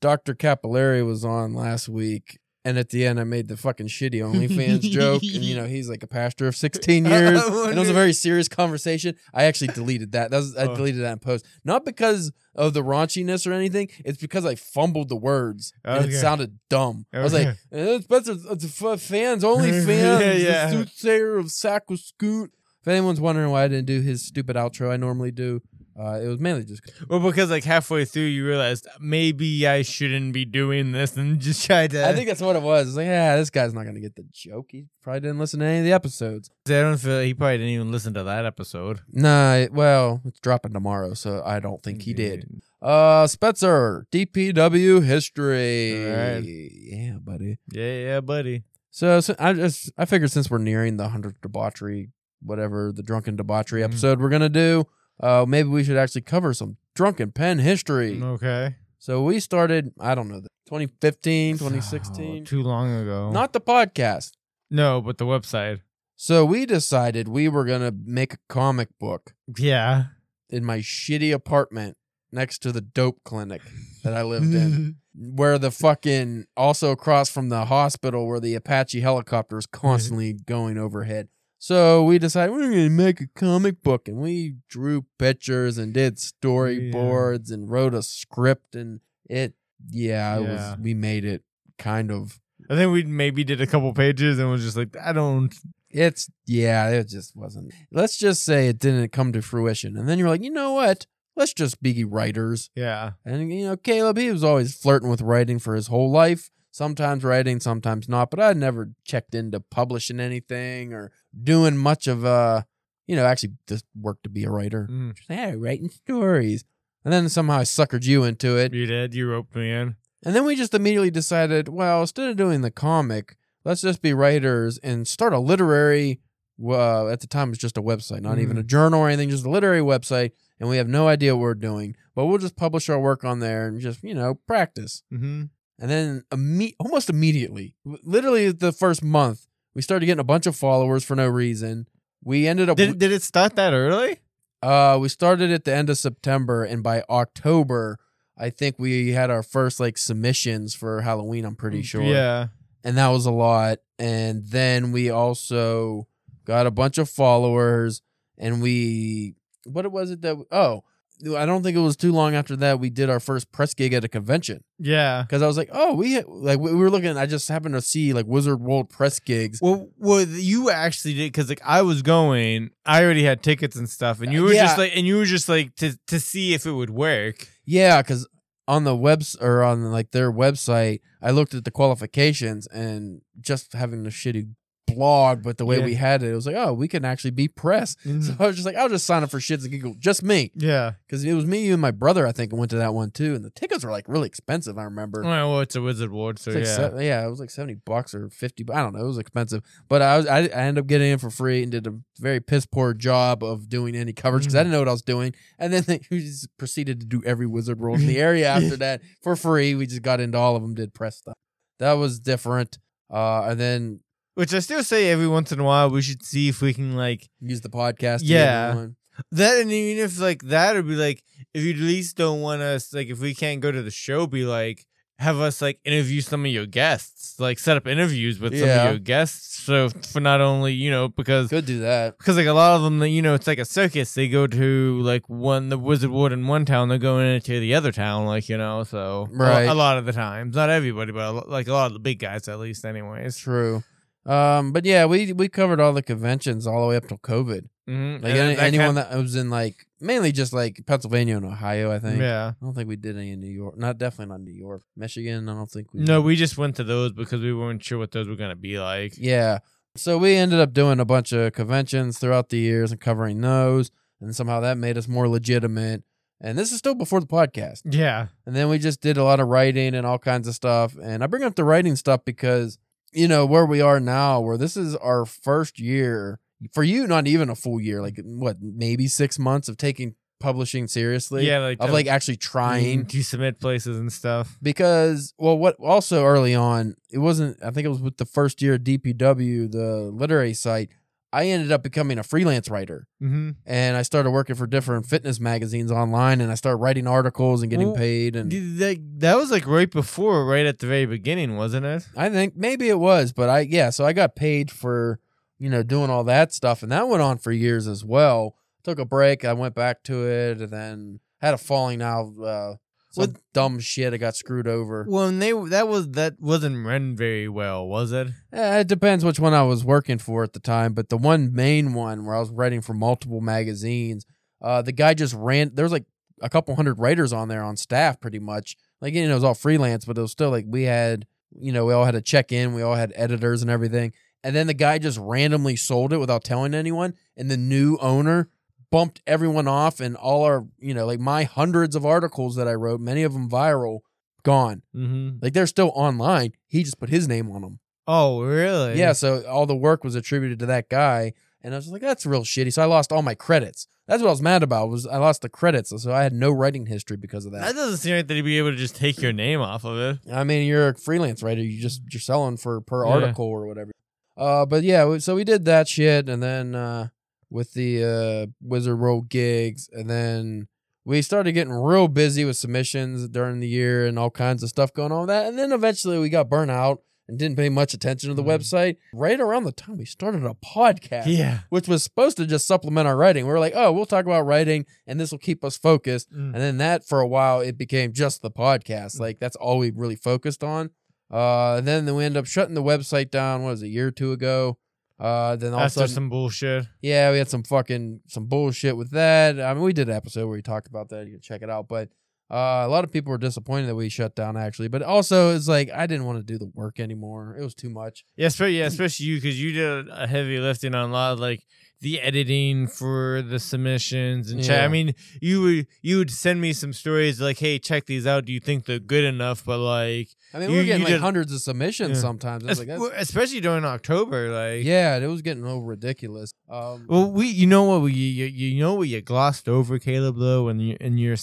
Dr. 0.00 0.35
Caparelli 0.35 1.03
was 1.06 1.25
on 1.25 1.55
last 1.55 1.89
week. 1.89 2.39
And 2.65 2.79
at 2.79 2.91
the 2.91 3.05
end, 3.05 3.19
I 3.19 3.25
made 3.25 3.49
the 3.49 3.56
fucking 3.56 3.89
shitty 3.89 4.21
OnlyFans 4.21 4.83
joke. 4.89 5.23
And, 5.25 5.43
you 5.43 5.56
know, 5.56 5.65
he's 5.65 5.89
like 5.89 6.05
a 6.05 6.06
pastor 6.06 6.47
of 6.47 6.55
16 6.55 7.05
years. 7.06 7.43
And 7.43 7.77
it 7.77 7.79
was 7.81 7.89
a 7.89 7.93
very 7.93 8.12
serious 8.12 8.47
conversation. 8.47 9.17
I 9.35 9.44
actually 9.44 9.73
deleted 9.75 10.12
that. 10.12 10.31
that 10.31 10.37
was, 10.37 10.56
I 10.56 10.67
Oh. 10.67 10.77
deleted 10.77 11.03
that 11.03 11.15
in 11.15 11.19
post. 11.19 11.44
Not 11.65 11.85
because 11.85 12.31
of 12.55 12.73
the 12.73 12.85
raunchiness 12.85 13.49
or 13.49 13.53
anything. 13.53 13.89
It's 14.05 14.19
because 14.21 14.47
I 14.47 14.55
fumbled 14.55 15.09
the 15.09 15.17
words. 15.17 15.73
And 15.85 16.05
it 16.05 16.12
sounded 16.12 16.61
dumb. 16.71 17.06
I 17.12 17.19
was 17.25 17.33
like, 17.33 17.49
Okay. 17.49 17.59
eh, 17.97 17.99
Spencer, 18.00 18.37
it's 18.53 18.81
f- 18.83 19.00
fans, 19.00 19.43
only 19.43 19.73
fans. 19.73 19.89
Yeah, 20.23 20.33
yeah. 20.35 20.67
The 20.67 20.73
soothsayer 20.85 21.39
of 21.39 21.47
Sacoscoot. 21.47 22.50
If 22.81 22.89
anyone's 22.89 23.21
wondering 23.21 23.50
why 23.50 23.65
I 23.65 23.69
didn't 23.69 23.87
do 23.87 24.00
his 24.03 24.25
stupid 24.25 24.55
outro 24.56 24.91
I 24.91 24.97
normally 24.97 25.31
do, 25.33 25.62
uh, 25.99 26.19
it 26.23 26.27
was 26.27 26.39
mainly 26.39 26.65
just 26.65 26.83
Well, 27.09 27.21
because 27.21 27.50
like 27.50 27.65
halfway 27.65 28.05
through, 28.05 28.23
you 28.25 28.47
realized 28.47 28.87
maybe 29.00 29.67
I 29.67 29.83
shouldn't 29.83 30.33
be 30.33 30.44
doing 30.44 30.93
this, 30.93 31.17
and 31.17 31.39
just 31.41 31.65
tried 31.67 31.91
to. 31.93 32.06
I 32.09 32.15
think 32.15 32.29
that's 32.29 32.41
what 32.41 32.56
it 32.56 32.62
was. 32.62 32.89
It's 32.89 32.97
like, 32.97 33.06
yeah, 33.06 33.37
this 33.37 33.50
guy's 33.50 33.75
not 33.75 33.85
gonna 33.85 34.00
get 34.00 34.17
the 34.17 34.25
joke. 34.33 34.69
He 34.71 34.85
probably 35.03 35.21
didn't 35.21 35.39
listen 35.39 35.61
to 35.61 35.67
any 35.67 35.79
of 35.81 35.85
the 35.85 35.93
episodes. 35.93 36.50
I 36.67 36.71
don't 36.73 36.97
feel 36.97 37.21
he 37.21 37.35
probably 37.35 37.59
didn't 37.59 37.73
even 37.75 37.93
listen 37.93 38.15
to 38.15 38.23
that 38.23 38.44
episode. 38.47 39.00
Nah, 39.12 39.55
it- 39.55 39.73
well, 39.73 40.21
it's 40.25 40.41
dropping 40.41 40.73
tomorrow, 40.73 41.15
so 41.15 41.43
I 41.44 41.61
don't 41.61 41.83
think 41.83 42.03
he 42.03 42.15
did. 42.15 42.47
Uh, 42.81 43.27
Spencer, 43.27 44.06
DPW 44.11 45.05
history. 45.05 46.05
Right. 46.05 46.41
Yeah, 46.43 47.19
buddy. 47.23 47.59
Yeah, 47.73 47.94
yeah, 47.99 48.21
buddy. 48.21 48.65
So, 48.91 49.21
so 49.21 49.35
I 49.39 49.53
just 49.53 49.91
I 49.97 50.05
figured 50.05 50.31
since 50.31 50.50
we're 50.50 50.59
nearing 50.59 50.97
the 50.97 51.09
hundredth 51.09 51.41
debauchery, 51.41 52.11
whatever 52.43 52.93
the 52.94 53.03
drunken 53.03 53.37
debauchery 53.37 53.81
Mhm. 53.83 53.85
episode 53.85 54.21
we're 54.21 54.29
gonna 54.29 54.49
do, 54.49 54.85
uh, 55.23 55.45
maybe 55.49 55.69
we 55.69 55.85
should 55.85 55.97
actually 55.97 56.23
cover 56.23 56.53
some 56.53 56.77
drunken 56.95 57.31
pen 57.33 57.59
history. 57.59 58.21
Okay. 58.23 58.77
So 58.99 59.23
we 59.23 59.41
started, 59.41 59.93
I 59.99 60.15
don't 60.15 60.29
know, 60.29 60.41
2015, 60.69 61.59
2016, 61.59 62.43
Oh, 62.43 62.45
too 62.45 62.63
long 62.63 62.93
ago. 62.95 63.31
not 63.31 63.53
the 63.53 63.61
podcast. 63.61 64.33
no, 64.71 65.01
but 65.01 65.19
the 65.19 65.25
website. 65.27 65.81
So 66.17 66.45
we 66.45 66.67
decided 66.67 67.27
we 67.29 67.49
were 67.49 67.65
gonna 67.65 67.93
make 68.05 68.35
a 68.35 68.39
comic 68.49 68.89
book 69.01 69.35
Yeah. 69.59 70.05
in 70.49 70.65
my 70.65 70.79
shitty 70.79 71.33
apartment 71.33 71.97
next 72.31 72.59
to 72.61 72.73
the 72.73 72.81
dope 72.81 73.23
clinic 73.25 73.61
that 74.05 74.15
I 74.15 74.23
lived 74.23 74.55
in, 74.55 74.97
where 75.15 75.59
the 75.59 75.71
fucking 75.73 76.47
also 76.57 76.91
across 76.93 77.29
from 77.29 77.49
the 77.49 77.65
hospital 77.67 78.27
where 78.27 78.41
the 78.41 78.55
Apache 78.55 79.01
helicopter 79.01 79.59
is 79.59 79.67
constantly 79.67 80.33
going 80.33 80.79
overhead. 80.79 81.29
So 81.62 82.03
we 82.03 82.19
decided 82.19 82.50
we're 82.53 82.69
gonna 82.69 82.91
make 82.91 83.20
a 83.20 83.29
comic 83.37 83.85
book, 83.85 84.09
and 84.09 84.17
we 84.17 84.56
drew 84.69 85.05
pictures 85.17 85.79
and 85.79 85.94
did 85.94 86.17
storyboards 86.17 87.53
and 87.53 87.70
wrote 87.70 87.94
a 87.94 88.03
script, 88.03 88.75
and 88.75 88.99
it, 89.31 89.55
yeah, 89.88 90.38
it 90.38 90.43
Yeah. 90.43 90.70
was. 90.73 90.79
We 90.81 90.94
made 90.94 91.25
it 91.25 91.44
kind 91.79 92.11
of. 92.11 92.41
I 92.69 92.75
think 92.75 92.93
we 92.93 93.05
maybe 93.05 93.44
did 93.44 93.61
a 93.61 93.69
couple 93.69 93.93
pages 93.94 94.41
and 94.41 94.50
was 94.50 94.64
just 94.64 94.76
like, 94.76 94.97
I 95.00 95.12
don't. 95.12 95.55
It's 95.88 96.29
yeah, 96.47 96.88
it 96.88 97.06
just 97.06 97.37
wasn't. 97.37 97.73
Let's 97.93 98.17
just 98.19 98.43
say 98.43 98.67
it 98.67 98.81
didn't 98.81 99.12
come 99.12 99.32
to 99.32 99.41
fruition, 99.41 99.97
and 99.97 100.08
then 100.08 100.19
you're 100.19 100.29
like, 100.31 100.43
you 100.43 100.50
know 100.50 100.73
what? 100.73 101.06
Let's 101.37 101.55
just 101.55 101.81
be 101.81 102.03
writers. 102.03 102.70
Yeah. 102.75 103.12
And 103.25 103.53
you 103.53 103.67
know, 103.67 103.76
Caleb, 103.76 104.19
he 104.19 104.32
was 104.32 104.43
always 104.43 104.75
flirting 104.76 105.08
with 105.11 105.20
writing 105.23 105.61
for 105.61 105.76
his 105.76 105.87
whole 105.87 106.11
life. 106.11 106.50
Sometimes 106.73 107.23
writing, 107.23 107.61
sometimes 107.61 108.09
not. 108.09 108.31
But 108.31 108.41
I'd 108.41 108.57
never 108.57 108.91
checked 109.05 109.35
into 109.35 109.61
publishing 109.61 110.19
anything 110.19 110.93
or 110.93 111.13
doing 111.45 111.77
much 111.77 112.09
of 112.09 112.25
uh, 112.25 112.63
you 113.07 113.17
know, 113.17 113.27
actually 113.27 113.53
just 113.67 113.85
work 113.95 114.23
to 114.23 114.31
be 114.31 114.45
a 114.45 114.51
writer. 114.51 114.89
Mm. 114.91 115.15
Just, 115.15 115.31
hey, 115.31 115.57
writing 115.57 115.91
stories. 115.91 116.65
And 117.05 117.13
then 117.13 117.29
somehow 117.29 117.59
I 117.59 117.63
suckered 117.63 118.05
you 118.05 118.25
into 118.25 118.57
it. 118.57 118.73
You 118.73 118.87
did. 118.87 119.15
You 119.15 119.29
roped 119.29 119.55
me 119.55 119.71
in. 119.71 119.97
And 120.25 120.35
then 120.37 120.45
we 120.45 120.55
just 120.55 120.73
immediately 120.73 121.11
decided, 121.11 121.69
well, 121.69 122.03
instead 122.03 122.31
of 122.31 122.37
doing 122.37 122.61
the 122.61 122.71
comic, 122.71 123.37
let's 123.65 123.83
just 123.83 124.03
be 124.03 124.15
writers 124.15 124.79
and 124.79 125.07
start 125.07 125.33
a 125.33 125.39
literary. 125.39 126.21
Uh, 126.65 127.09
at 127.09 127.21
the 127.21 127.27
time, 127.27 127.49
it 127.49 127.53
was 127.53 127.59
just 127.59 127.77
a 127.77 127.83
website, 127.83 128.21
not 128.21 128.39
even 128.39 128.57
a 128.57 128.63
journal 128.63 129.01
or 129.01 129.09
anything, 129.09 129.31
just 129.31 129.45
a 129.45 129.51
literary 129.51 129.81
website. 129.81 130.31
And 130.61 130.69
we 130.69 130.77
have 130.77 130.89
no 130.89 131.09
idea 131.09 131.35
what 131.35 131.43
we're 131.43 131.55
doing, 131.55 131.97
but 132.15 132.27
we'll 132.27 132.39
just 132.39 132.56
publish 132.56 132.89
our 132.89 133.01
work 133.01 133.25
on 133.25 133.41
there 133.41 133.67
and 133.67 133.81
just 133.81 134.05
you 134.05 134.15
know 134.15 134.35
practice. 134.46 135.03
Mm-hmm. 135.13 135.44
And 135.82 135.91
then 135.91 136.24
imme- 136.31 136.77
almost 136.79 137.10
immediately, 137.10 137.74
literally 137.84 138.53
the 138.53 138.70
first 138.70 139.03
month, 139.03 139.48
we 139.74 139.82
started 139.82 140.06
getting 140.06 140.20
a 140.20 140.24
bunch 140.24 140.46
of 140.46 140.55
followers 140.55 141.03
for 141.03 141.17
no 141.17 141.27
reason. 141.27 141.89
We 142.22 142.46
ended 142.46 142.69
up. 142.70 142.77
Did, 142.77 143.01
did 143.01 143.10
it 143.10 143.22
start 143.22 143.56
that 143.56 143.72
early? 143.72 144.20
Uh, 144.62 144.96
we 145.01 145.08
started 145.08 145.51
at 145.51 145.65
the 145.65 145.74
end 145.74 145.91
of 145.91 145.98
September, 145.98 146.62
and 146.62 146.84
by 146.84 147.03
October, 147.10 147.98
I 148.39 148.51
think 148.51 148.79
we 148.79 149.08
had 149.10 149.29
our 149.29 149.43
first 149.43 149.81
like 149.81 149.98
submissions 149.98 150.72
for 150.72 151.01
Halloween. 151.01 151.44
I'm 151.44 151.56
pretty 151.56 151.82
sure. 151.82 152.03
Yeah. 152.03 152.46
and 152.84 152.96
that 152.96 153.08
was 153.08 153.27
a 153.27 153.32
lot. 153.32 153.79
And 153.98 154.44
then 154.46 154.93
we 154.93 155.10
also 155.10 156.06
got 156.44 156.69
a 156.69 156.70
bunch 156.70 156.96
of 156.96 157.10
followers, 157.10 158.03
and 158.39 158.62
we 158.62 159.34
what 159.65 159.91
was 159.91 160.12
it 160.12 160.22
that 160.22 160.36
oh. 160.53 160.84
I 161.24 161.46
don't 161.46 161.62
think 161.62 161.76
it 161.76 161.81
was 161.81 161.96
too 161.96 162.12
long 162.12 162.34
after 162.34 162.56
that 162.56 162.81
we 162.81 162.91
did 162.91 163.08
our 163.08 163.20
first 163.20 163.52
press 163.52 163.74
gig 163.74 163.93
at 163.94 164.02
a 164.05 164.08
convention 164.08 164.64
Yeah. 164.79 165.22
because 165.22 165.41
I 165.43 165.46
was 165.46 165.56
like, 165.56 165.69
oh, 165.72 165.94
we 165.94 166.20
like 166.22 166.58
we 166.58 166.74
were 166.74 166.91
looking. 166.91 167.17
I 167.17 167.26
just 167.26 167.48
happened 167.48 167.74
to 167.74 167.81
see 167.81 168.12
like 168.12 168.26
Wizard 168.26 168.60
World 168.60 168.91
press 168.91 169.20
gigs. 169.20 169.60
Well, 169.62 169.88
well, 169.98 170.20
you 170.26 170.70
actually 170.70 171.14
did 171.14 171.32
because 171.32 171.48
like 171.48 171.62
I 171.64 171.82
was 171.82 172.02
going, 172.02 172.70
I 172.84 173.05
already 173.05 173.22
had 173.24 173.43
tickets 173.43 173.76
and 173.76 173.88
stuff, 173.88 174.20
and 174.20 174.32
you 174.32 174.43
uh, 174.43 174.46
were 174.48 174.52
Yeah. 174.55 174.64
just 174.64 174.79
like, 174.79 174.96
and 174.96 175.06
you 175.06 175.17
were 175.17 175.24
just 175.24 175.48
like 175.48 175.74
to 175.76 175.96
to 176.08 176.19
see 176.19 176.55
if 176.55 176.67
it 176.67 176.72
would 176.72 176.91
work. 176.91 177.46
Yeah, 177.64 178.02
because 178.02 178.26
on 178.69 178.84
the 178.84 178.96
webs 178.96 179.36
or 179.41 179.62
on 179.62 179.82
like 179.93 180.10
their 180.12 180.32
website, 180.32 181.00
I 181.20 181.31
looked 181.31 181.55
at 181.55 181.64
the 181.64 181.70
qualifications 181.70 182.67
and 182.69 183.22
just 183.41 183.72
having 183.74 184.06
a 184.06 184.10
shitty 184.10 184.48
blog, 184.94 185.43
but 185.43 185.58
the 185.58 185.65
way 185.65 185.79
Yeah. 185.79 185.84
we 185.84 185.94
had 185.94 186.22
it, 186.22 186.31
it 186.31 186.34
was 186.34 186.46
like, 186.46 186.56
oh, 186.56 186.72
we 186.72 186.89
can 186.89 187.05
actually 187.05 187.31
be 187.32 187.49
press. 187.49 187.96
So 188.22 188.34
I 188.39 188.46
was 188.46 188.56
just 188.56 188.67
like, 188.67 188.77
I'll 188.77 188.89
just 188.89 189.06
sign 189.06 189.22
up 189.22 189.31
for 189.31 189.39
shits 189.39 189.63
and 189.63 189.70
giggle, 189.70 189.94
just 189.99 190.22
me, 190.22 190.53
Yeah. 190.55 190.93
because 191.06 191.25
it 191.25 191.32
was 191.34 191.44
me, 191.46 191.65
you, 191.67 191.72
and 191.72 191.82
my 191.82 191.91
brother. 191.91 192.27
I 192.27 192.32
think 192.32 192.53
went 192.53 192.70
to 192.70 192.77
that 192.77 192.94
one 192.94 193.11
too, 193.11 193.34
and 193.34 193.44
the 193.44 193.51
tickets 193.51 193.84
were 193.84 193.91
like 193.91 194.06
really 194.08 194.27
expensive. 194.27 194.79
I 194.79 194.84
remember. 194.84 195.22
Well, 195.22 195.51
well, 195.51 195.61
it's 195.61 195.75
a 195.77 195.82
Wizard 195.82 196.13
World, 196.13 196.39
so 196.39 196.51
like 196.53 196.65
yeah. 196.65 196.77
se- 196.77 197.06
yeah, 197.06 197.27
it 197.27 197.31
was 197.31 197.41
like 197.41 197.51
seventy 197.51 197.75
bucks 197.75 198.15
or 198.15 198.29
fifty. 198.31 198.65
I 198.72 198.82
don't 198.82 198.93
know. 198.94 199.01
It 199.05 199.06
was 199.06 199.19
expensive, 199.19 199.63
but 199.89 200.03
I 200.03 200.17
was 200.17 200.27
I, 200.27 200.39
I 200.39 200.43
ended 200.43 200.82
up 200.82 200.87
getting 200.89 201.11
in 201.13 201.19
for 201.19 201.31
free 201.31 201.63
and 201.63 201.72
did 201.72 201.87
a 201.87 201.94
very 202.19 202.41
piss 202.41 202.67
poor 202.67 202.94
job 202.94 203.43
of 203.43 203.69
doing 203.69 203.94
any 203.96 204.13
coverage 204.13 204.44
because 204.44 204.55
I 204.55 204.58
Mm. 204.61 204.65
didn't 204.65 204.72
know 204.72 204.79
what 204.81 204.89
I 204.89 204.93
was 204.93 205.03
doing. 205.03 205.34
And 205.58 205.72
then 205.72 205.82
they, 205.87 206.01
we 206.11 206.20
just 206.20 206.49
proceeded 206.58 207.01
to 207.01 207.06
do 207.06 207.22
every 207.25 207.46
Wizard 207.46 207.81
World 207.81 208.01
in 208.01 208.06
the 208.06 208.19
area 208.29 208.49
after 208.49 208.77
that 208.77 209.01
for 209.22 209.34
free. 209.37 209.75
We 209.75 209.87
just 209.87 210.03
got 210.03 210.20
into 210.20 210.39
all 210.39 210.55
of 210.56 210.63
them, 210.63 210.75
did 210.75 210.94
press 210.94 211.17
stuff. 211.17 211.34
That 211.79 211.94
was 211.94 212.20
different. 212.20 212.79
Uh, 213.11 213.43
and 213.51 213.58
then 213.61 214.01
Which 214.34 214.55
I 214.55 214.60
still 214.60 214.82
say 214.82 215.10
every 215.10 215.29
once 215.29 215.53
in 215.53 215.60
a 215.60 215.65
while 215.65 215.91
we 215.91 216.01
should 216.03 216.24
see 216.24 216.48
if 216.48 216.62
we 216.62 216.72
can 216.72 216.96
like. 216.96 217.29
use 217.41 217.60
the 217.60 217.69
podcast. 217.69 218.20
to 218.20 218.24
Yeah. 218.27 218.86
That 219.31 219.60
and 219.60 219.70
even 219.70 220.03
if 220.03 220.19
like 220.19 220.43
that 220.44 220.74
would 220.74 220.89
be 220.89 220.94
like 220.96 221.22
if 221.53 221.62
you 221.62 221.72
at 221.74 221.79
least 221.81 222.17
don't 222.17 222.41
want 222.41 222.62
us 222.62 222.94
like 222.94 223.08
if 223.08 223.20
we 223.20 223.34
can't 223.34 223.60
go 223.60 223.70
to 223.70 223.82
the 223.82 223.91
show, 223.91 224.27
be 224.27 224.44
like 224.46 224.86
have 225.19 225.39
us 225.39 225.60
like 225.60 225.79
interview 225.84 226.20
some 226.22 226.46
of 226.46 226.51
your 226.51 226.65
guests, 226.67 227.39
like 227.39 227.58
set 227.58 227.77
up 227.77 227.86
interviews 227.86 228.41
with 228.41 228.58
some 228.58 228.67
Yeah. 228.67 228.84
of 228.84 228.91
your 228.93 228.98
guests. 228.98 229.60
So 229.62 229.91
for 229.91 230.19
not 230.20 230.41
only 230.41 230.72
you 230.72 230.91
know 230.91 231.08
because 231.08 231.51
Could 231.51 231.67
do 231.67 231.81
that. 231.81 232.17
because 232.17 232.39
like 232.39 232.46
a 232.46 232.55
lot 232.55 232.74
of 232.74 232.82
them, 232.82 233.03
you 233.05 233.20
know, 233.20 233.34
it's 233.34 233.46
like 233.46 233.58
a 233.58 233.67
circus. 233.67 234.15
They 234.15 234.29
go 234.29 234.46
to 234.46 235.01
like 235.03 235.29
one 235.29 235.69
the 235.69 235.79
Wizard 235.79 236.10
World 236.10 236.32
in 236.32 236.46
one 236.46 236.65
town, 236.65 236.89
they're 236.89 236.96
going 236.96 237.27
into 237.27 237.60
the 237.60 237.74
other 237.74 237.93
town, 237.93 238.24
like 238.24 238.48
you 238.48 238.56
know. 238.56 238.82
So 238.82 239.29
a 239.31 239.36
Right. 239.36 239.62
a, 239.65 239.74
lot 239.74 239.98
of 239.98 240.06
the 240.06 240.12
times, 240.12 240.56
not 240.56 240.70
everybody, 240.70 241.12
but 241.12 241.22
a 241.22 241.31
lo- 241.32 241.46
like 241.46 241.69
a 241.69 241.72
lot 241.74 241.89
of 241.89 241.93
the 241.93 242.01
big 242.01 242.19
guys 242.19 242.48
at 242.48 242.58
least, 242.58 242.82
anyways. 242.86 243.36
True. 243.36 243.84
Um, 244.24 244.72
but 244.72 244.84
yeah, 244.84 245.05
we 245.06 245.32
we 245.32 245.48
covered 245.48 245.81
all 245.81 245.93
the 245.93 246.02
conventions 246.02 246.67
all 246.67 246.82
the 246.82 246.88
way 246.88 246.96
up 246.96 247.08
till 247.08 247.19
COVID. 247.19 247.67
Mm-hmm. 247.88 248.24
Like 248.24 248.34
any, 248.34 248.56
anyone 248.56 248.94
that 248.94 249.12
was 249.17 249.34
in 249.34 249.50
like 249.50 249.86
mainly 250.00 250.31
just 250.31 250.52
like 250.52 250.81
Pennsylvania 250.86 251.36
and 251.36 251.46
Ohio, 251.46 251.91
I 251.91 251.98
think. 251.98 252.20
yeah. 252.20 252.52
I 252.60 252.64
don't 252.64 252.74
think 252.74 252.88
we 252.88 252.96
did 252.96 253.17
any 253.17 253.32
in 253.32 253.41
New 253.41 253.50
York. 253.50 253.76
Not 253.76 253.98
definitely 253.98 254.32
not 254.32 254.43
New 254.43 254.52
York, 254.52 254.82
Michigan. 254.96 255.48
I 255.48 255.55
don't 255.55 255.70
think 255.70 255.93
we. 255.93 256.00
No, 256.00 256.19
did. 256.19 256.26
we 256.26 256.36
just 256.36 256.56
went 256.56 256.76
to 256.76 256.84
those 256.84 257.12
because 257.12 257.41
we 257.41 257.52
weren't 257.52 257.82
sure 257.82 257.98
what 257.98 258.12
those 258.12 258.29
were 258.29 258.36
gonna 258.36 258.56
be 258.56 258.79
like. 258.79 259.14
Yeah. 259.17 259.58
So 259.96 260.17
we 260.17 260.36
ended 260.36 260.60
up 260.60 260.72
doing 260.72 261.00
a 261.00 261.05
bunch 261.05 261.32
of 261.32 261.52
conventions 261.52 262.19
throughout 262.19 262.48
the 262.48 262.58
years 262.58 262.93
and 262.93 263.00
covering 263.00 263.41
those, 263.41 263.91
and 264.20 264.34
somehow 264.34 264.60
that 264.60 264.79
made 264.79 264.96
us 264.96 265.08
more 265.08 265.29
legitimate. 265.29 266.05
And 266.41 266.58
this 266.58 266.72
is 266.72 266.79
still 266.79 266.96
before 266.96 267.20
the 267.20 267.26
podcast. 267.26 267.82
Yeah. 267.84 268.26
And 268.46 268.56
then 268.56 268.69
we 268.69 268.79
just 268.79 269.00
did 269.00 269.17
a 269.17 269.22
lot 269.22 269.38
of 269.38 269.46
writing 269.46 269.94
and 269.94 270.05
all 270.05 270.19
kinds 270.19 270.48
of 270.48 270.55
stuff. 270.55 270.96
And 271.00 271.22
I 271.22 271.29
bring 271.29 271.44
up 271.44 271.55
the 271.55 271.62
writing 271.62 271.94
stuff 271.94 272.24
because, 272.24 272.79
you 273.13 273.29
know, 273.29 273.47
where 273.47 273.67
we 273.67 273.81
are 273.81 274.01
now, 274.01 274.41
where 274.41 274.57
this 274.57 274.77
is 274.77 274.97
our 274.97 275.25
first 275.25 275.79
year 275.79 276.41
for 276.73 276.83
you, 276.83 277.07
not 277.07 277.27
even 277.27 277.51
a 277.51 277.55
full 277.55 277.81
year, 277.81 278.01
like 278.01 278.15
mm-hmm. 278.15 278.41
what, 278.41 278.57
maybe 278.61 279.07
six 279.09 279.39
months 279.39 279.69
of 279.69 279.77
taking 279.77 280.15
publishing 280.41 280.89
seriously. 280.89 281.47
yeah, 281.47 281.59
like 281.59 281.81
Of 281.81 281.91
uh, 281.91 281.93
like 281.93 282.07
actually 282.09 282.37
trying 282.37 283.01
mm-hmm. 283.01 283.09
to 283.09 283.23
submit 283.23 283.61
places 283.61 283.99
and 283.99 284.13
stuff. 284.13 284.59
because 284.61 285.35
well 285.39 285.57
what 285.57 285.77
also 285.77 286.25
early 286.25 286.55
on 286.55 286.97
it 287.11 287.19
wasn't 287.19 287.63
i 287.63 287.71
think 287.71 287.85
it 287.87 287.89
was 287.91 288.03
with 288.03 288.17
the 288.17 288.25
first 288.25 288.61
year 288.61 288.75
of 288.75 288.81
dpw 288.81 289.71
the 289.71 290.11
literary 290.13 290.53
site 290.53 290.91
i 291.32 291.46
ended 291.46 291.72
up 291.72 291.82
becoming 291.82 292.19
a 292.19 292.22
freelance 292.22 292.69
writer 292.69 293.06
Mm-hmm. 293.22 293.51
and 293.67 293.96
i 293.96 294.03
started 294.03 294.31
working 294.31 294.56
for 294.56 294.67
different 294.67 295.06
fitness 295.06 295.39
magazines 295.41 295.91
online 295.93 296.41
and 296.41 296.51
i 296.51 296.55
started 296.55 296.77
writing 296.79 297.06
articles 297.06 297.62
and 297.62 297.70
getting 297.70 297.89
Well, 297.89 297.96
paid 297.96 298.36
and 298.36 298.51
That, 298.79 298.98
that 299.20 299.36
was 299.36 299.51
like 299.51 299.67
right 299.67 299.91
before, 299.91 300.44
right 300.44 300.67
at 300.67 300.79
the 300.81 300.86
very 300.86 301.06
beginning, 301.06 301.56
wasn't 301.56 301.86
it? 301.86 302.06
i 302.17 302.29
think 302.29 302.56
maybe 302.56 302.89
it 302.89 302.98
was 302.98 303.32
but 303.32 303.48
i 303.48 303.60
yeah 303.60 303.91
so 303.91 304.05
i 304.05 304.12
got 304.12 304.34
paid 304.36 304.70
for 304.70 305.20
you 305.58 305.70
know 305.70 305.82
doing 305.82 306.10
all 306.10 306.24
that 306.24 306.53
stuff 306.53 306.82
and 306.82 306.91
that 306.93 307.06
went 307.08 307.22
on 307.22 307.39
for 307.39 307.53
years 307.53 307.86
as 307.86 308.05
well 308.05 308.56
took 308.82 308.98
a 308.98 309.05
break 309.05 309.44
i 309.44 309.53
went 309.53 309.74
back 309.77 310.03
to 310.03 310.27
it 310.29 310.60
and 310.60 310.70
then 310.70 311.20
had 311.41 311.55
a 311.55 311.58
falling 311.58 312.03
out 312.03 312.32
uh 312.43 312.74
some 313.13 313.23
What- 313.33 313.41
dumb 313.53 313.79
shit 313.79 314.13
i 314.13 314.17
got 314.17 314.35
screwed 314.37 314.67
over 314.67 315.07
Well, 315.09 315.27
and 315.29 315.41
they 315.41 315.53
that 315.53 315.87
was 315.87 316.09
that 316.11 316.41
wasn't 316.41 316.85
run 316.85 317.15
very 317.17 317.49
well, 317.49 317.87
was 317.87 318.11
it? 318.13 318.29
Eh, 318.53 318.81
it 318.81 318.89
depends 318.89 319.25
which 319.25 319.39
one 319.39 319.55
I 319.55 319.63
was 319.63 319.85
working 319.85 320.19
for 320.19 320.43
at 320.43 320.53
the 320.55 320.61
time, 320.61 320.93
but 320.95 321.09
the 321.11 321.17
one 321.19 321.53
main 321.55 321.95
one 321.95 322.25
where 322.25 322.35
I 322.35 322.41
was 322.41 322.51
writing 322.51 322.81
for 322.81 322.95
multiple 322.95 323.41
magazines, 323.41 324.25
uh, 324.61 324.83
the 324.83 324.93
guy 324.93 325.15
just 325.15 325.35
ran. 325.35 325.71
There 325.75 325.85
was 325.85 325.93
like 325.93 326.07
a 326.41 326.49
couple 326.49 326.75
hundred 326.75 326.99
writers 326.99 327.33
on 327.33 327.49
there 327.49 327.63
on 327.63 327.77
staff, 327.77 328.21
pretty 328.21 328.39
much. 328.41 328.77
Like 329.01 329.15
you 329.15 329.25
know, 329.27 329.33
it 329.33 329.35
was 329.35 329.45
all 329.45 329.55
freelance, 329.55 330.05
but 330.05 330.17
it 330.19 330.21
was 330.23 330.33
still 330.33 330.51
like 330.51 330.65
we 330.69 330.85
had, 330.85 331.27
you 331.55 331.71
know, 331.73 331.85
we 331.85 331.93
all 331.93 332.05
had 332.05 332.13
to 332.13 332.23
check 332.23 332.51
in, 332.53 332.73
we 332.75 332.83
all 332.83 332.95
had 332.95 333.13
editors 333.15 333.61
and 333.63 333.71
everything, 333.71 334.13
and 334.43 334.57
then 334.57 334.67
the 334.69 334.75
guy 334.75 334.99
just 334.99 335.19
randomly 335.19 335.77
sold 335.77 336.13
it 336.13 336.19
without 336.19 336.45
telling 336.45 336.73
anyone, 336.75 337.15
and 337.37 337.51
the 337.51 337.57
new 337.57 337.99
owner 338.01 338.49
bumped 338.93 339.20
everyone 339.27 339.67
off, 339.67 339.99
and 339.99 340.15
all 340.15 340.44
our, 340.44 340.65
you 340.79 340.94
know, 340.94 341.05
like 341.06 341.19
my 341.19 341.43
hundreds 341.43 341.96
of 341.96 342.06
articles 342.06 342.55
that 342.55 342.69
I 342.69 342.75
wrote, 342.75 343.01
many 343.01 343.25
of 343.25 343.32
them 343.32 343.49
viral, 343.51 344.01
gone. 344.44 344.82
Mm-hmm. 344.94 345.39
Like 345.43 345.53
they're 345.55 345.67
still 345.67 345.91
online. 345.96 346.53
He 346.69 346.84
just 346.84 347.01
put 347.01 347.08
his 347.11 347.27
name 347.27 347.51
on 347.51 347.63
them. 347.63 347.81
Oh, 348.06 348.43
really? 348.43 348.99
Yeah, 348.99 349.13
so 349.13 349.43
all 349.49 349.67
the 349.67 349.75
work 349.77 350.05
was 350.05 350.15
attributed 350.15 350.58
to 350.61 350.67
that 350.67 350.89
guy, 350.89 351.32
and 351.63 351.75
I 351.75 351.77
was 351.79 351.89
like, 351.89 352.03
"That's 352.03 352.27
real 352.27 352.43
shitty." 352.43 352.72
So 352.72 352.82
I 352.82 352.84
lost 352.87 353.11
all 353.13 353.22
my 353.22 353.34
credits. 353.34 353.87
That's 354.08 354.20
what 354.20 354.29
I 354.29 354.32
was 354.32 354.43
mad 354.43 354.65
about. 354.65 354.89
Was 354.91 355.06
I 355.06 355.17
lost 355.19 355.43
the 355.43 355.49
credits, 355.49 355.91
so 356.03 356.13
I 356.13 356.25
had 356.25 356.32
no 356.32 356.51
writing 356.51 356.87
history 356.87 357.17
because 357.17 357.46
of 357.46 357.53
That 357.53 357.61
that. 357.67 357.75
doesn't 357.75 357.99
seem 357.99 358.17
like 358.17 358.27
that 358.27 358.34
he'd 358.34 358.43
be 358.43 358.58
able 358.58 358.72
to 358.72 358.77
just 358.77 358.96
take 358.96 359.22
your 359.22 359.32
name 359.32 359.61
off 359.61 359.84
of 359.84 359.96
it. 359.99 360.19
I 360.32 360.43
mean, 360.43 360.67
you're 360.67 360.89
a 360.89 360.94
freelance 360.96 361.43
writer. 361.43 361.63
You 361.63 361.81
just 361.81 362.03
you're 362.13 362.20
selling 362.20 362.56
for 362.56 362.81
per 362.81 363.06
Yeah. 363.06 363.13
article 363.13 363.46
or 363.46 363.67
whatever. 363.67 363.93
Uh, 364.37 364.67
but 364.67 364.82
yeah, 364.82 365.19
so 365.19 365.37
we 365.37 365.44
did 365.44 365.65
that 365.67 365.87
shit, 365.87 366.29
and 366.29 366.43
then 366.43 366.75
uh, 366.75 367.08
with 367.53 367.75
the 367.75 368.05
uh, 368.05 368.47
Wizard 368.63 368.99
World 368.99 369.29
gigs, 369.29 369.89
and 369.93 370.09
then 370.11 370.69
we 371.05 371.21
started 371.23 371.53
getting 371.53 371.73
real 371.73 372.09
busy 372.09 372.44
with 372.44 372.56
submissions 372.56 373.29
during 373.29 373.61
the 373.61 373.69
year 373.69 374.06
and 374.06 374.19
all 374.19 374.31
kinds 374.31 374.63
of 374.63 374.69
stuff 374.69 374.93
going 374.93 375.13
on 375.13 375.21
with 375.21 375.29
that. 375.29 375.47
And 375.47 375.59
then 375.59 375.73
eventually 375.73 376.19
we 376.19 376.29
got 376.29 376.49
burnt 376.49 376.71
out 376.71 377.03
and 377.29 377.39
didn't 377.39 377.56
pay 377.56 377.69
much 377.69 377.93
attention 377.93 378.29
to 378.29 378.35
the 378.35 378.43
Mhm. 378.43 378.59
website. 378.59 378.97
Right 379.13 379.41
around 379.41 379.65
the 379.65 379.73
time 379.73 379.97
we 379.99 380.05
started 380.05 380.44
a 380.44 380.55
podcast 380.55 381.25
Yeah. 381.27 381.61
which 381.71 381.89
was 381.89 382.05
supposed 382.05 382.37
to 382.37 382.47
just 382.47 382.67
supplement 382.69 383.09
our 383.09 383.17
writing. 383.17 383.47
We 383.47 383.53
were 383.53 383.59
like, 383.59 383.73
oh, 383.77 383.93
we'll 383.93 384.06
talk 384.06 384.27
about 384.27 384.47
writing 384.47 384.87
and 385.06 385.19
this 385.19 385.31
will 385.32 385.39
keep 385.39 385.65
us 385.65 385.77
focused. 385.77 386.32
Mm. 386.32 386.53
And 386.53 386.55
then 386.55 386.79
that 386.79 387.05
for 387.06 387.21
a 387.21 387.27
while 387.27 387.61
it 387.61 387.77
became 387.79 388.13
just 388.13 388.41
the 388.43 388.51
podcast. 388.51 389.19
Like 389.21 389.39
that's 389.41 389.56
all 389.56 389.79
we 389.79 389.91
really 389.91 390.17
focused 390.17 390.63
on. 390.65 390.91
Uh 391.32 391.77
and 391.79 391.87
then 391.87 392.13
we 392.15 392.25
ended 392.25 392.39
up 392.39 392.47
shutting 392.47 392.75
the 392.75 392.82
website 392.82 393.31
down, 393.31 393.63
what 393.63 393.71
was 393.71 393.82
it, 393.82 393.87
a 393.87 393.91
year 393.91 394.09
or 394.09 394.13
two 394.13 394.31
ago? 394.32 394.79
Uh 395.22 395.55
then 395.55 395.72
also 395.72 396.02
After 396.02 396.12
some 396.12 396.29
bullshit. 396.29 396.84
Yeah, 397.00 397.31
we 397.31 397.38
had 397.38 397.48
some 397.48 397.62
fucking 397.62 398.22
some 398.26 398.46
bullshit 398.46 398.96
with 398.96 399.12
that. 399.12 399.60
I 399.60 399.72
mean 399.72 399.84
we 399.84 399.93
did 399.93 400.08
an 400.08 400.17
episode 400.17 400.46
where 400.48 400.56
we 400.56 400.62
talked 400.62 400.88
about 400.88 401.10
that. 401.10 401.26
You 401.26 401.34
can 401.34 401.41
check 401.41 401.62
it 401.62 401.70
out. 401.70 401.86
But 401.86 402.08
uh, 402.51 402.84
a 402.84 402.89
lot 402.89 403.05
of 403.05 403.11
people 403.13 403.31
were 403.31 403.39
disappointed 403.39 403.87
that 403.89 403.94
we 403.94 404.08
shut 404.08 404.34
down 404.37 404.56
actually, 404.56 404.89
but 404.89 405.03
also 405.03 405.55
it's 405.55 405.69
like 405.69 405.91
I 405.91 406.06
didn't 406.06 406.27
want 406.27 406.39
to 406.39 406.44
do 406.44 406.58
the 406.58 406.70
work 406.75 407.01
anymore. 407.01 407.56
It 407.58 407.63
was 407.63 407.75
too 407.75 407.91
much. 407.91 408.25
Yeah, 408.37 408.46
especially, 408.49 408.79
yeah, 408.79 408.87
especially 408.87 409.27
you 409.27 409.37
because 409.37 409.61
you 409.63 409.72
did 409.72 410.08
a 410.11 410.27
heavy 410.27 410.58
lifting 410.58 410.94
on 410.94 411.11
a 411.11 411.13
lot 411.13 411.32
of 411.32 411.41
like 411.41 411.63
the 412.01 412.20
editing 412.20 412.89
for 412.89 413.43
the 413.43 413.61
submissions 413.61 414.51
and 414.51 414.61
check. 414.61 414.79
Yeah. 414.81 414.84
I 414.84 414.89
mean, 414.89 415.15
you 415.41 415.63
would 415.63 415.87
you 416.03 416.19
would 416.19 416.31
send 416.32 416.61
me 416.61 416.72
some 416.72 416.93
stories 416.93 417.41
like, 417.41 417.58
"Hey, 417.58 417.79
check 417.79 418.06
these 418.06 418.27
out. 418.27 418.44
Do 418.44 418.53
you 418.53 418.58
think 418.61 418.87
they're 418.87 418.99
good 418.99 419.22
enough?" 419.25 419.65
But 419.65 419.79
like, 419.79 420.29
I 420.53 420.58
mean, 420.58 420.70
You- 420.70 420.77
we're 420.79 420.84
getting 420.84 421.05
like 421.05 421.13
did- 421.13 421.20
hundreds 421.20 421.53
of 421.53 421.61
submissions 421.61 422.19
Yeah. 422.19 422.22
sometimes. 422.22 422.67
Es- 422.67 422.79
like, 422.81 422.89
especially 423.17 423.61
during 423.61 423.84
October, 423.84 424.51
like, 424.53 424.84
Yeah, 424.84 425.17
it 425.17 425.27
was 425.29 425.43
getting 425.43 425.63
a 425.63 425.67
little 425.67 425.82
ridiculous. 425.84 426.53
Um, 426.69 427.06
Well, 427.08 427.31
we, 427.31 427.46
you 427.46 427.69
know 427.69 427.84
what, 427.84 428.03
we, 428.03 428.13
you, 428.15 428.46
you 428.46 428.81
know 428.81 428.94
what 428.96 429.06
you 429.08 429.20
glossed 429.22 429.69
over, 429.69 429.99
Caleb, 430.01 430.37
though, 430.39 430.67
and 430.69 430.82
you 430.82 430.96
in 431.01 431.19
your, 431.19 431.37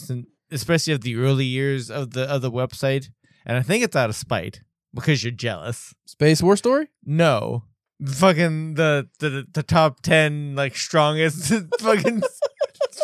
especially 0.51 0.93
of 0.93 1.01
the 1.01 1.15
early 1.15 1.45
years 1.45 1.89
of 1.89 2.11
the 2.11 2.23
of 2.23 2.41
the 2.41 2.51
website, 2.51 3.09
and 3.45 3.57
I 3.57 3.61
think 3.61 3.83
it's 3.83 3.95
out 3.95 4.09
of 4.09 4.15
spite 4.15 4.61
because 4.93 5.23
you're 5.23 5.31
jealous. 5.31 5.93
Space 6.05 6.41
War 6.41 6.57
Story? 6.57 6.87
No, 7.05 7.63
fucking 8.05 8.75
the 8.75 9.09
the 9.19 9.45
the 9.51 9.63
top 9.63 10.01
ten 10.01 10.55
like 10.55 10.75
strongest 10.75 11.53
fucking 11.79 12.23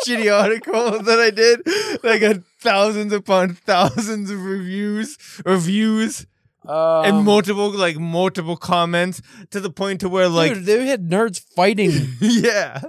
shitty 0.06 0.32
article 0.32 1.02
that 1.02 1.18
I 1.18 1.30
did. 1.30 1.60
Like 2.02 2.20
got 2.20 2.44
thousands 2.60 3.12
upon 3.12 3.54
thousands 3.54 4.30
of 4.30 4.42
reviews 4.42 5.18
reviews. 5.44 6.26
Um, 6.64 7.04
and 7.04 7.24
multiple 7.24 7.70
like 7.70 7.96
multiple 7.96 8.56
comments 8.56 9.22
to 9.50 9.60
the 9.60 9.70
point 9.70 10.00
to 10.00 10.08
where 10.08 10.28
like 10.28 10.52
dude, 10.54 10.64
they 10.66 10.86
had 10.86 11.08
nerds 11.08 11.40
fighting. 11.40 11.92
yeah. 12.20 12.82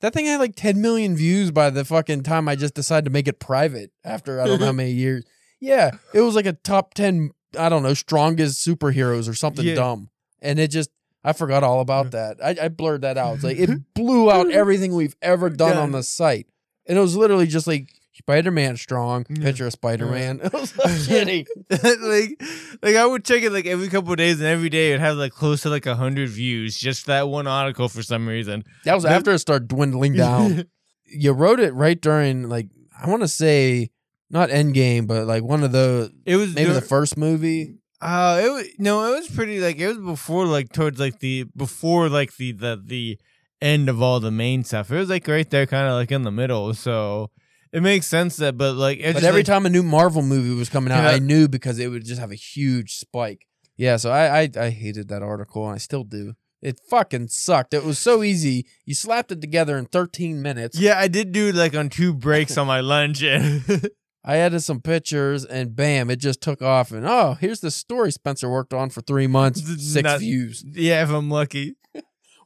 That 0.00 0.12
thing 0.12 0.26
had 0.26 0.40
like 0.40 0.54
10 0.56 0.80
million 0.80 1.16
views 1.16 1.50
by 1.50 1.70
the 1.70 1.84
fucking 1.84 2.22
time 2.22 2.48
I 2.48 2.56
just 2.56 2.74
decided 2.74 3.04
to 3.06 3.10
make 3.10 3.28
it 3.28 3.38
private 3.40 3.90
after 4.04 4.40
I 4.40 4.46
don't 4.46 4.60
know 4.60 4.66
how 4.66 4.72
many 4.84 4.92
years. 4.92 5.24
Yeah, 5.60 5.92
it 6.12 6.20
was 6.20 6.34
like 6.34 6.46
a 6.46 6.52
top 6.52 6.94
10, 6.94 7.30
I 7.58 7.68
don't 7.68 7.82
know, 7.82 7.94
strongest 7.94 8.66
superheroes 8.66 9.28
or 9.28 9.34
something 9.34 9.64
Yeah. 9.66 9.74
dumb. 9.76 10.10
And 10.42 10.58
it 10.58 10.68
just, 10.68 10.90
I 11.22 11.32
forgot 11.32 11.62
all 11.64 11.80
about 11.80 12.10
that. 12.10 12.36
I, 12.44 12.54
I 12.64 12.68
blurred 12.68 13.00
that 13.02 13.16
out. 13.16 13.36
It's 13.36 13.44
like, 13.44 13.56
it 13.58 13.70
blew 13.94 14.30
out 14.30 14.50
everything 14.50 14.94
we've 14.94 15.16
ever 15.22 15.48
done 15.48 15.76
on 15.78 15.92
the 15.92 16.02
site. 16.02 16.48
And 16.86 16.98
it 16.98 17.00
was 17.00 17.16
literally 17.16 17.46
just 17.46 17.66
like, 17.66 17.88
Spider 18.16 18.50
Man 18.50 18.76
strong, 18.76 19.26
Yeah. 19.28 19.42
picture 19.42 19.66
of 19.66 19.72
Spider 19.72 20.06
Man. 20.06 20.40
It 20.44 20.52
was 20.52 20.70
so 20.70 20.82
shitty. 20.84 21.46
like, 21.70 22.42
like 22.82 22.96
I 22.96 23.04
would 23.06 23.24
check 23.24 23.42
it 23.42 23.50
like 23.50 23.66
every 23.66 23.88
couple 23.88 24.12
of 24.12 24.18
days, 24.18 24.38
and 24.40 24.46
every 24.48 24.68
day 24.70 24.92
it 24.92 25.00
had 25.00 25.16
like 25.16 25.32
close 25.32 25.62
to 25.62 25.70
like 25.70 25.86
a 25.86 25.96
hundred 25.96 26.28
views 26.30 26.76
just 26.78 27.06
that 27.06 27.28
one 27.28 27.46
article 27.46 27.88
for 27.88 28.02
some 28.02 28.26
reason. 28.28 28.64
That 28.84 28.94
was 28.94 29.04
after 29.04 29.32
it 29.32 29.38
started 29.40 29.68
dwindling 29.68 30.14
down. 30.14 30.64
you 31.06 31.32
wrote 31.32 31.60
it 31.60 31.74
right 31.74 32.00
during 32.00 32.48
like 32.48 32.68
I 33.00 33.10
want 33.10 33.22
to 33.22 33.28
say 33.28 33.90
not 34.30 34.48
Endgame, 34.48 35.06
but 35.06 35.26
like 35.26 35.42
one 35.42 35.62
of 35.62 35.72
the 35.72 36.12
it 36.24 36.36
was 36.36 36.54
maybe 36.54 36.68
dur- 36.68 36.74
the 36.74 36.80
first 36.80 37.16
movie. 37.16 37.78
Uh, 38.00 38.40
it 38.44 38.48
was 38.50 38.66
no, 38.78 39.12
it 39.12 39.16
was 39.16 39.28
pretty 39.28 39.60
like 39.60 39.78
it 39.78 39.88
was 39.88 39.98
before 39.98 40.46
like 40.46 40.72
towards 40.72 41.00
like 41.00 41.18
the 41.20 41.44
before 41.56 42.08
like 42.08 42.36
the 42.36 42.52
the 42.52 42.80
the 42.84 43.18
end 43.62 43.88
of 43.88 44.02
all 44.02 44.20
the 44.20 44.30
main 44.30 44.62
stuff. 44.62 44.90
It 44.90 44.96
was 44.98 45.08
like 45.08 45.26
right 45.26 45.48
there, 45.48 45.66
kind 45.66 45.88
of 45.88 45.94
like 45.94 46.12
in 46.12 46.22
the 46.22 46.30
middle. 46.30 46.74
So 46.74 47.30
it 47.74 47.82
makes 47.82 48.06
sense 48.06 48.36
that, 48.38 48.56
but 48.56 48.74
like 48.76 48.98
it's 48.98 49.08
But 49.08 49.12
just, 49.14 49.24
every 49.26 49.40
like, 49.40 49.46
time 49.46 49.66
a 49.66 49.70
new 49.70 49.82
Marvel 49.82 50.22
movie 50.22 50.54
was 50.54 50.68
coming 50.70 50.92
out, 50.92 51.02
Yeah. 51.02 51.10
I 51.10 51.18
knew 51.18 51.48
because 51.48 51.78
it 51.78 51.88
would 51.88 52.04
just 52.06 52.20
have 52.20 52.30
a 52.30 52.36
huge 52.36 52.94
spike. 52.94 53.46
Yeah, 53.76 53.96
so 53.98 54.10
I 54.10 54.42
I, 54.42 54.48
I 54.58 54.70
hated 54.70 55.08
that 55.08 55.22
article 55.22 55.66
and 55.66 55.74
I 55.74 55.78
still 55.78 56.04
do. 56.04 56.34
It 56.62 56.80
fucking 56.88 57.28
sucked. 57.28 57.74
It 57.74 57.84
was 57.84 57.98
so 57.98 58.22
easy. 58.22 58.64
You 58.86 58.94
slapped 58.94 59.30
it 59.32 59.42
together 59.42 59.76
in 59.76 59.84
13 59.84 60.40
minutes. 60.40 60.78
Yeah, 60.78 60.98
I 60.98 61.08
did 61.08 61.30
do 61.32 61.52
like 61.52 61.74
on 61.76 61.90
two 61.90 62.14
breaks 62.14 62.56
on 62.56 62.66
my 62.66 62.80
lunch. 62.94 63.22
And 63.22 63.62
I 64.24 64.36
added 64.38 64.60
some 64.60 64.80
pictures 64.80 65.44
and 65.44 65.76
bam, 65.76 66.08
it 66.08 66.16
just 66.16 66.40
took 66.40 66.62
off. 66.62 66.90
And 66.92 67.04
oh, 67.06 67.36
here's 67.38 67.60
the 67.60 67.70
story 67.70 68.10
Spencer 68.12 68.48
worked 68.48 68.72
on 68.72 68.88
for 68.88 69.02
three 69.02 69.26
months, 69.26 69.60
six 69.92 70.04
Not- 70.04 70.20
views. 70.20 70.64
yeah, 70.72 71.02
if 71.02 71.10
I'm 71.10 71.28
lucky. 71.28 71.74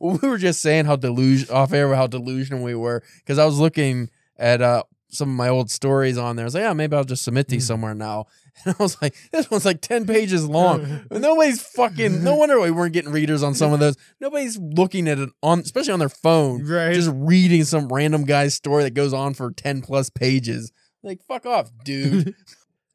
Well, 0.01 0.19
we 0.23 0.29
were 0.29 0.39
just 0.39 0.61
saying 0.63 0.87
how 0.87 0.97
delusion 0.97 1.55
off 1.55 1.73
air 1.73 1.95
how 1.95 2.07
delusional 2.09 2.65
we 2.65 2.75
were 2.75 3.05
because 3.19 3.39
I 3.39 3.45
was 3.45 3.59
looking 3.61 4.09
at 4.37 4.61
uh 4.63 4.83
some 5.11 5.31
of 5.31 5.37
my 5.37 5.49
old 5.49 5.71
stories 5.71 6.19
on 6.19 6.37
there. 6.37 6.45
I 6.45 6.47
was 6.47 6.55
like, 6.55 6.63
yeah, 6.63 6.73
maybe 6.73 6.95
I'll 6.97 7.05
just 7.05 7.23
submit 7.25 7.49
these 7.49 7.65
Mm. 7.65 7.69
somewhere 7.69 7.95
now. 7.95 8.27
And 8.65 8.75
I 8.77 8.83
was 8.83 9.01
like, 9.01 9.15
this 9.31 9.49
one's 9.53 9.65
like 9.65 9.81
ten 9.81 10.05
pages 10.05 10.45
long. 10.45 11.05
Nobody's 11.13 11.63
fucking. 11.63 12.25
No 12.25 12.35
wonder 12.35 12.61
we 12.61 12.73
weren't 12.73 12.93
getting 12.93 13.13
readers 13.13 13.45
on 13.45 13.55
some 13.55 13.73
of 13.73 13.79
those. 13.79 13.95
Nobody's 14.21 14.59
looking 14.59 15.07
at 15.07 15.19
it 15.21 15.29
on, 15.45 15.61
especially 15.61 15.93
on 15.93 16.01
their 16.01 16.09
phone, 16.09 16.67
Right. 16.67 16.93
just 16.93 17.11
reading 17.15 17.63
some 17.63 17.87
random 17.89 18.25
guy's 18.25 18.55
story 18.55 18.83
that 18.83 18.95
goes 18.95 19.13
on 19.13 19.35
for 19.35 19.53
ten 19.53 19.81
plus 19.81 20.11
pages. 20.11 20.73
Like, 21.05 21.23
fuck 21.29 21.47
off, 21.47 21.71
dude. 21.85 22.35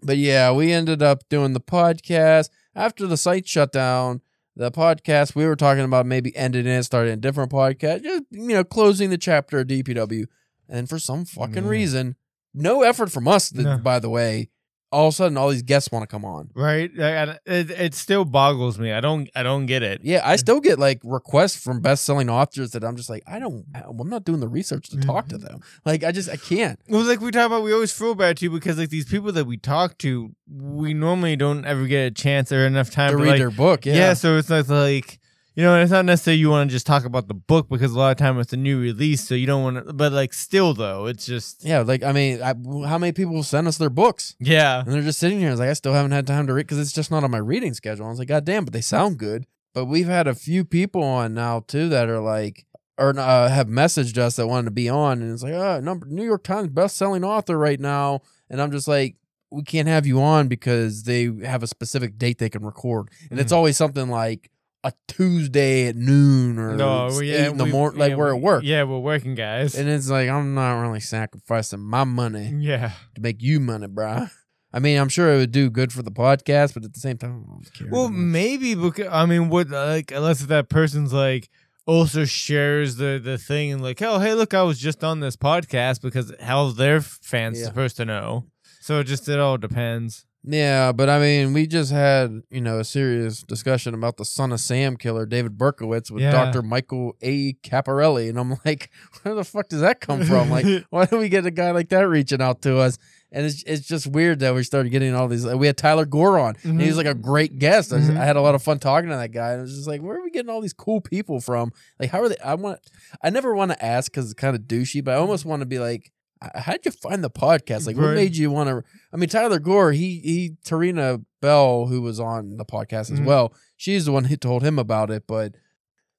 but 0.01 0.17
yeah, 0.17 0.51
we 0.51 0.74
ended 0.74 1.01
up 1.01 1.29
doing 1.29 1.53
the 1.53 1.62
podcast 1.62 2.50
after 2.75 3.08
the 3.08 3.15
site 3.15 3.48
shut 3.48 3.72
down. 3.72 4.20
The 4.58 4.70
podcast 4.70 5.34
we 5.34 5.46
were 5.46 5.55
talking 5.55 5.86
about 5.86 6.05
maybe 6.05 6.36
ending 6.36 6.67
it, 6.67 6.84
starting 6.84 7.13
a 7.13 7.17
different 7.17 7.51
podcast, 7.53 8.03
just 8.03 8.24
you 8.32 8.50
know, 8.50 8.65
closing 8.65 9.10
the 9.12 9.17
chapter 9.17 9.60
of 9.62 9.67
DPW. 9.67 10.25
And 10.74 10.89
for 10.89 10.98
some 11.00 11.24
fucking 11.25 11.63
Mm. 11.63 11.70
reason, 11.70 12.15
no 12.53 12.82
effort 12.84 13.12
from 13.12 13.27
us. 13.27 13.53
No. 13.53 13.77
By 13.77 14.00
the 14.00 14.10
way, 14.10 14.50
all 14.92 15.08
of 15.08 15.13
a 15.13 15.15
sudden, 15.15 15.38
all 15.38 15.50
these 15.50 15.63
guests 15.63 15.92
want 15.92 16.03
to 16.03 16.08
come 16.08 16.24
on. 16.25 16.50
right? 16.56 16.92
I- 17.00 17.38
It, 17.48 17.72
it 17.72 17.94
still 17.96 18.25
boggles 18.25 18.77
me. 18.77 18.92
I 18.92 19.00
don't 19.01 19.27
I 19.36 19.42
don't 19.44 19.65
get 19.65 19.82
it. 19.82 20.01
Yeah, 20.03 20.22
I 20.24 20.36
still 20.36 20.60
get 20.60 20.77
like 20.80 21.00
requests 21.03 21.56
from 21.58 21.80
best-selling 21.82 22.30
authors 22.30 22.72
that 22.72 22.84
I'm 22.84 22.96
just 22.96 23.10
like, 23.10 23.24
I 23.25 23.39
don't, 23.39 23.65
I'm 23.75 24.08
not 24.10 24.24
doing 24.24 24.39
the 24.39 24.48
research 24.48 24.89
to 24.89 24.98
talk 24.98 25.27
to 25.30 25.38
them. 25.39 25.62
Like, 25.86 26.03
I 26.03 26.12
just, 26.12 26.30
I 26.30 26.38
can't. 26.38 26.80
Well, 26.89 27.03
like 27.03 27.22
we 27.22 27.32
talk 27.32 27.48
about, 27.48 27.63
we 27.63 27.74
always 27.74 27.92
feel 27.92 28.13
bad 28.15 28.38
too 28.38 28.50
because 28.51 28.77
like 28.77 28.89
these 28.89 29.06
people 29.06 29.32
that 29.32 29.46
we 29.46 29.58
talk 29.58 29.98
to, 30.00 30.36
we 30.51 30.94
normally 30.94 31.36
don't 31.38 31.65
ever 31.65 31.88
get 31.88 32.06
a 32.06 32.12
chance 32.12 32.51
or 32.51 32.65
enough 32.65 32.89
time 32.92 33.12
to 33.13 33.18
to 33.18 33.24
read 33.24 33.30
like, 33.32 33.39
their 33.39 33.51
book. 33.51 33.86
Yeah, 33.88 33.94
yeah. 33.96 34.13
So 34.13 34.38
it's 34.38 34.50
like 34.51 34.70
like 34.70 35.20
you 35.55 35.63
know, 35.63 35.79
it's 35.81 35.91
not 35.91 36.05
necessarily 36.05 36.39
you 36.39 36.50
want 36.50 36.69
to 36.69 36.74
just 36.74 36.86
talk 36.88 37.05
about 37.05 37.27
the 37.27 37.33
book 37.33 37.69
because 37.69 37.91
a 37.93 37.98
lot 37.98 38.12
of 38.12 38.17
time 38.17 38.39
it's 38.39 38.53
a 38.53 38.57
new 38.57 38.79
release, 38.79 39.27
so 39.27 39.36
you 39.36 39.45
don't 39.45 39.63
want 39.63 39.86
to. 39.88 39.93
But 39.93 40.12
like 40.12 40.33
still 40.33 40.74
though, 40.74 41.05
it's 41.05 41.25
just 41.25 41.63
yeah. 41.63 41.79
Like, 41.81 42.03
I 42.03 42.12
mean, 42.12 42.41
I, 42.41 42.53
how 42.88 42.98
many 42.98 43.12
people 43.12 43.41
send 43.43 43.67
us 43.67 43.77
their 43.77 43.89
books? 43.89 44.36
yeah. 44.39 44.81
And 44.81 44.91
they're 44.91 45.01
just 45.01 45.19
sitting 45.19 45.39
here. 45.39 45.50
I 45.50 45.51
was 45.51 45.60
like, 45.60 45.69
I 45.69 45.74
still 45.74 45.93
haven't 45.93 46.12
had 46.12 46.25
time 46.27 46.48
to 46.48 46.53
read 46.53 46.63
because 46.63 46.79
it's 46.79 46.93
just 46.93 47.12
not 47.12 47.24
on 47.24 47.31
my 47.31 47.38
reading 47.38 47.74
schedule. 47.74 48.05
I 48.05 48.10
was 48.10 48.19
like, 48.19 48.27
God 48.27 48.45
damn, 48.45 48.65
but 48.65 48.74
they 48.74 48.81
sound 48.81 49.17
good. 49.17 49.45
But 49.74 49.86
we've 49.86 50.07
had 50.07 50.27
a 50.27 50.36
few 50.36 50.63
people 50.65 51.03
on 51.03 51.33
now 51.33 51.62
too 51.67 51.89
that 51.89 52.10
are 52.10 52.19
like, 52.19 52.65
or 52.98 53.17
uh, 53.17 53.50
have 53.50 53.67
messaged 53.67 54.17
us 54.19 54.36
that 54.36 54.45
wanted 54.48 54.65
to 54.65 54.72
be 54.72 54.88
on, 54.88 55.22
and 55.24 55.31
it's 55.33 55.41
like, 55.43 55.53
oh, 55.53 55.79
number 55.79 56.05
New 56.07 56.24
York 56.24 56.43
Times 56.43 56.69
best-selling 56.69 57.24
author 57.24 57.57
right 57.57 57.79
now, 57.79 58.22
and 58.51 58.62
I'm 58.62 58.69
just 58.72 58.88
like, 58.88 59.15
we 59.51 59.63
can't 59.63 59.88
have 59.88 60.05
you 60.05 60.22
on 60.22 60.48
because 60.48 61.03
they 61.03 61.31
have 61.43 61.63
a 61.63 61.67
specific 61.67 62.19
date 62.19 62.38
they 62.38 62.50
can 62.50 62.63
record, 62.63 63.10
and 63.31 63.39
it's 63.39 63.51
Mhm. 63.51 63.55
always 63.55 63.77
something 63.77 64.10
like 64.10 64.51
a 64.84 64.92
Tuesday 65.08 65.88
at 65.88 65.96
noon 65.96 66.60
or 66.60 66.75
No, 66.75 67.08
well, 67.08 67.24
yeah, 67.24 67.50
in 67.50 67.58
the 67.58 67.63
we- 67.66 67.72
morning, 67.72 68.00
like 68.00 68.10
yeah, 68.12 68.16
we're 68.16 68.36
at 68.36 68.42
work, 68.42 68.63
Yeah, 68.66 68.84
we're 68.84 69.00
working 69.00 69.34
guys. 69.36 69.75
and 69.75 69.88
it's 69.90 70.10
like 70.10 70.30
I'm 70.30 70.54
not 70.54 70.82
really 70.82 71.00
sacrificing 71.00 71.80
my 71.80 72.04
money 72.04 72.54
yeah. 72.60 72.92
to 73.16 73.22
make 73.22 73.42
you 73.42 73.60
money, 73.60 73.88
bruh. 73.88 74.30
I 74.75 74.80
mean, 74.80 75.00
I'm 75.00 75.08
sure 75.10 75.32
it 75.34 75.38
would 75.38 75.52
do 75.52 75.70
good 75.70 75.94
for 75.94 76.02
the 76.02 76.12
podcast, 76.12 76.74
but 76.74 76.84
at 76.84 76.94
the 76.94 77.00
same 77.00 77.18
time, 77.18 77.46
I 77.48 77.52
don't 77.52 77.74
care. 77.74 77.88
Well, 77.92 78.10
maybe 78.10 78.74
because 78.75 79.08
I 79.12 79.25
mean, 79.25 79.50
what 79.50 79.70
like 79.70 80.12
unless 80.12 80.42
that 80.46 80.68
person's 80.70 81.13
like 81.13 81.50
also 81.86 82.25
shares 82.25 82.96
the 82.96 83.22
the 83.24 83.38
thing 83.38 83.72
and 83.72 83.82
like, 83.84 84.02
oh 84.02 84.18
hey, 84.20 84.34
look, 84.34 84.54
I 84.54 84.63
was 84.63 84.80
just 84.80 85.04
on 85.04 85.20
this 85.20 85.36
podcast 85.36 86.02
because 86.02 86.34
how's 86.42 86.75
their 86.75 87.02
fans 87.02 87.60
Yeah. 87.60 87.68
supposed 87.68 87.98
to 87.98 88.06
know? 88.06 88.48
So 88.82 89.00
it 89.00 89.04
just 89.06 89.30
it 89.30 89.40
all 89.40 89.58
depends. 89.58 90.25
Yeah, 90.46 90.92
but 90.92 91.10
I 91.10 91.20
mean, 91.20 91.53
we 91.53 91.68
just 91.68 91.92
had 91.92 92.42
you 92.50 92.60
know 92.62 92.79
a 92.79 92.84
serious 92.84 93.44
discussion 93.44 93.94
about 93.94 94.18
the 94.18 94.25
son 94.25 94.51
of 94.51 94.60
Sam 94.60 94.98
killer, 94.98 95.25
David 95.25 95.58
Berkowitz, 95.58 96.12
with 96.12 96.22
Yeah. 96.24 96.32
Doctor 96.32 96.62
Michael 96.62 97.16
A. 97.22 97.53
Caparelli, 97.64 98.29
and 98.29 98.38
I'm 98.38 98.58
like, 98.66 98.90
where 99.22 99.36
the 99.36 99.44
fuck 99.46 99.70
does 99.70 99.82
that 99.82 100.01
come 100.01 100.24
from? 100.25 100.50
Like, 100.50 100.66
why 100.90 101.06
do 101.06 101.18
we 101.18 101.29
get 101.29 101.46
a 101.46 101.51
guy 101.51 101.72
like 101.72 101.90
that 101.90 102.08
reaching 102.08 102.42
out 102.42 102.62
to 102.64 102.77
us? 102.79 102.98
And 103.32 103.46
it's 103.48 103.64
it's 103.64 103.88
just 103.88 104.06
weird 104.06 104.40
that 104.40 104.53
we 104.53 104.62
started 104.64 104.90
getting 104.90 105.16
all 105.16 105.27
these. 105.27 105.46
We 105.46 105.66
had 105.66 105.75
Tyler 105.77 106.06
Gore 106.06 106.38
on. 106.38 106.56
and 106.64 106.79
he 106.79 106.86
was 106.88 106.96
Mhm. 106.96 106.98
like 106.98 107.08
a 107.08 107.16
great 107.16 107.58
guest. 107.58 107.92
I, 107.92 107.98
just- 107.98 108.12
Mhm. 108.12 108.18
I 108.20 108.25
had 108.25 108.36
a 108.36 108.42
lot 108.42 108.53
of 108.53 108.62
fun 108.62 108.77
talking 108.77 109.10
to 109.10 109.16
that 109.16 109.32
guy. 109.32 109.51
And 109.53 109.60
it 109.60 109.64
was 109.64 109.75
just 109.75 109.88
like, 109.88 110.01
where 110.01 110.18
are 110.18 110.24
we 110.24 110.29
getting 110.29 110.50
all 110.51 110.62
these 110.62 110.74
cool 110.74 111.01
people 111.01 111.40
from? 111.42 111.72
Like, 112.00 112.12
how 112.12 112.22
are 112.22 112.29
they? 112.29 112.38
I 112.44 112.53
want. 112.53 112.79
I 113.24 113.32
never 113.32 113.56
want 113.56 113.72
to 113.72 113.84
ask 113.84 114.12
because 114.12 114.25
it's 114.25 114.34
kind 114.40 114.56
of 114.56 114.64
douchey, 114.64 115.03
but 115.03 115.16
I 115.16 115.18
almost 115.18 115.46
want 115.46 115.62
to 115.62 115.66
be 115.66 115.79
like, 115.79 116.01
"H- 116.06 116.12
how'd 116.56 116.86
you 116.86 116.92
find 116.92 117.24
the 117.24 117.29
podcast? 117.29 117.88
Like, 117.88 117.98
what 117.98 118.14
made 118.16 118.36
you 118.36 118.51
want 118.51 118.70
to? 118.70 118.84
I 119.14 119.18
mean, 119.18 119.29
Tyler 119.29 119.60
Gore. 119.60 119.92
He 119.92 120.20
he, 120.20 120.56
Tarina 120.66 121.24
Bell, 121.42 121.88
who 121.88 122.01
was 122.01 122.20
on 122.20 122.58
the 122.58 122.66
podcast 122.66 123.12
as 123.12 123.20
Mhm. 123.20 123.25
well. 123.25 123.53
She's 123.77 124.06
the 124.06 124.12
one 124.12 124.25
who 124.25 124.36
told 124.38 124.64
him 124.64 124.77
about 124.79 125.10
it. 125.12 125.24
But 125.27 125.56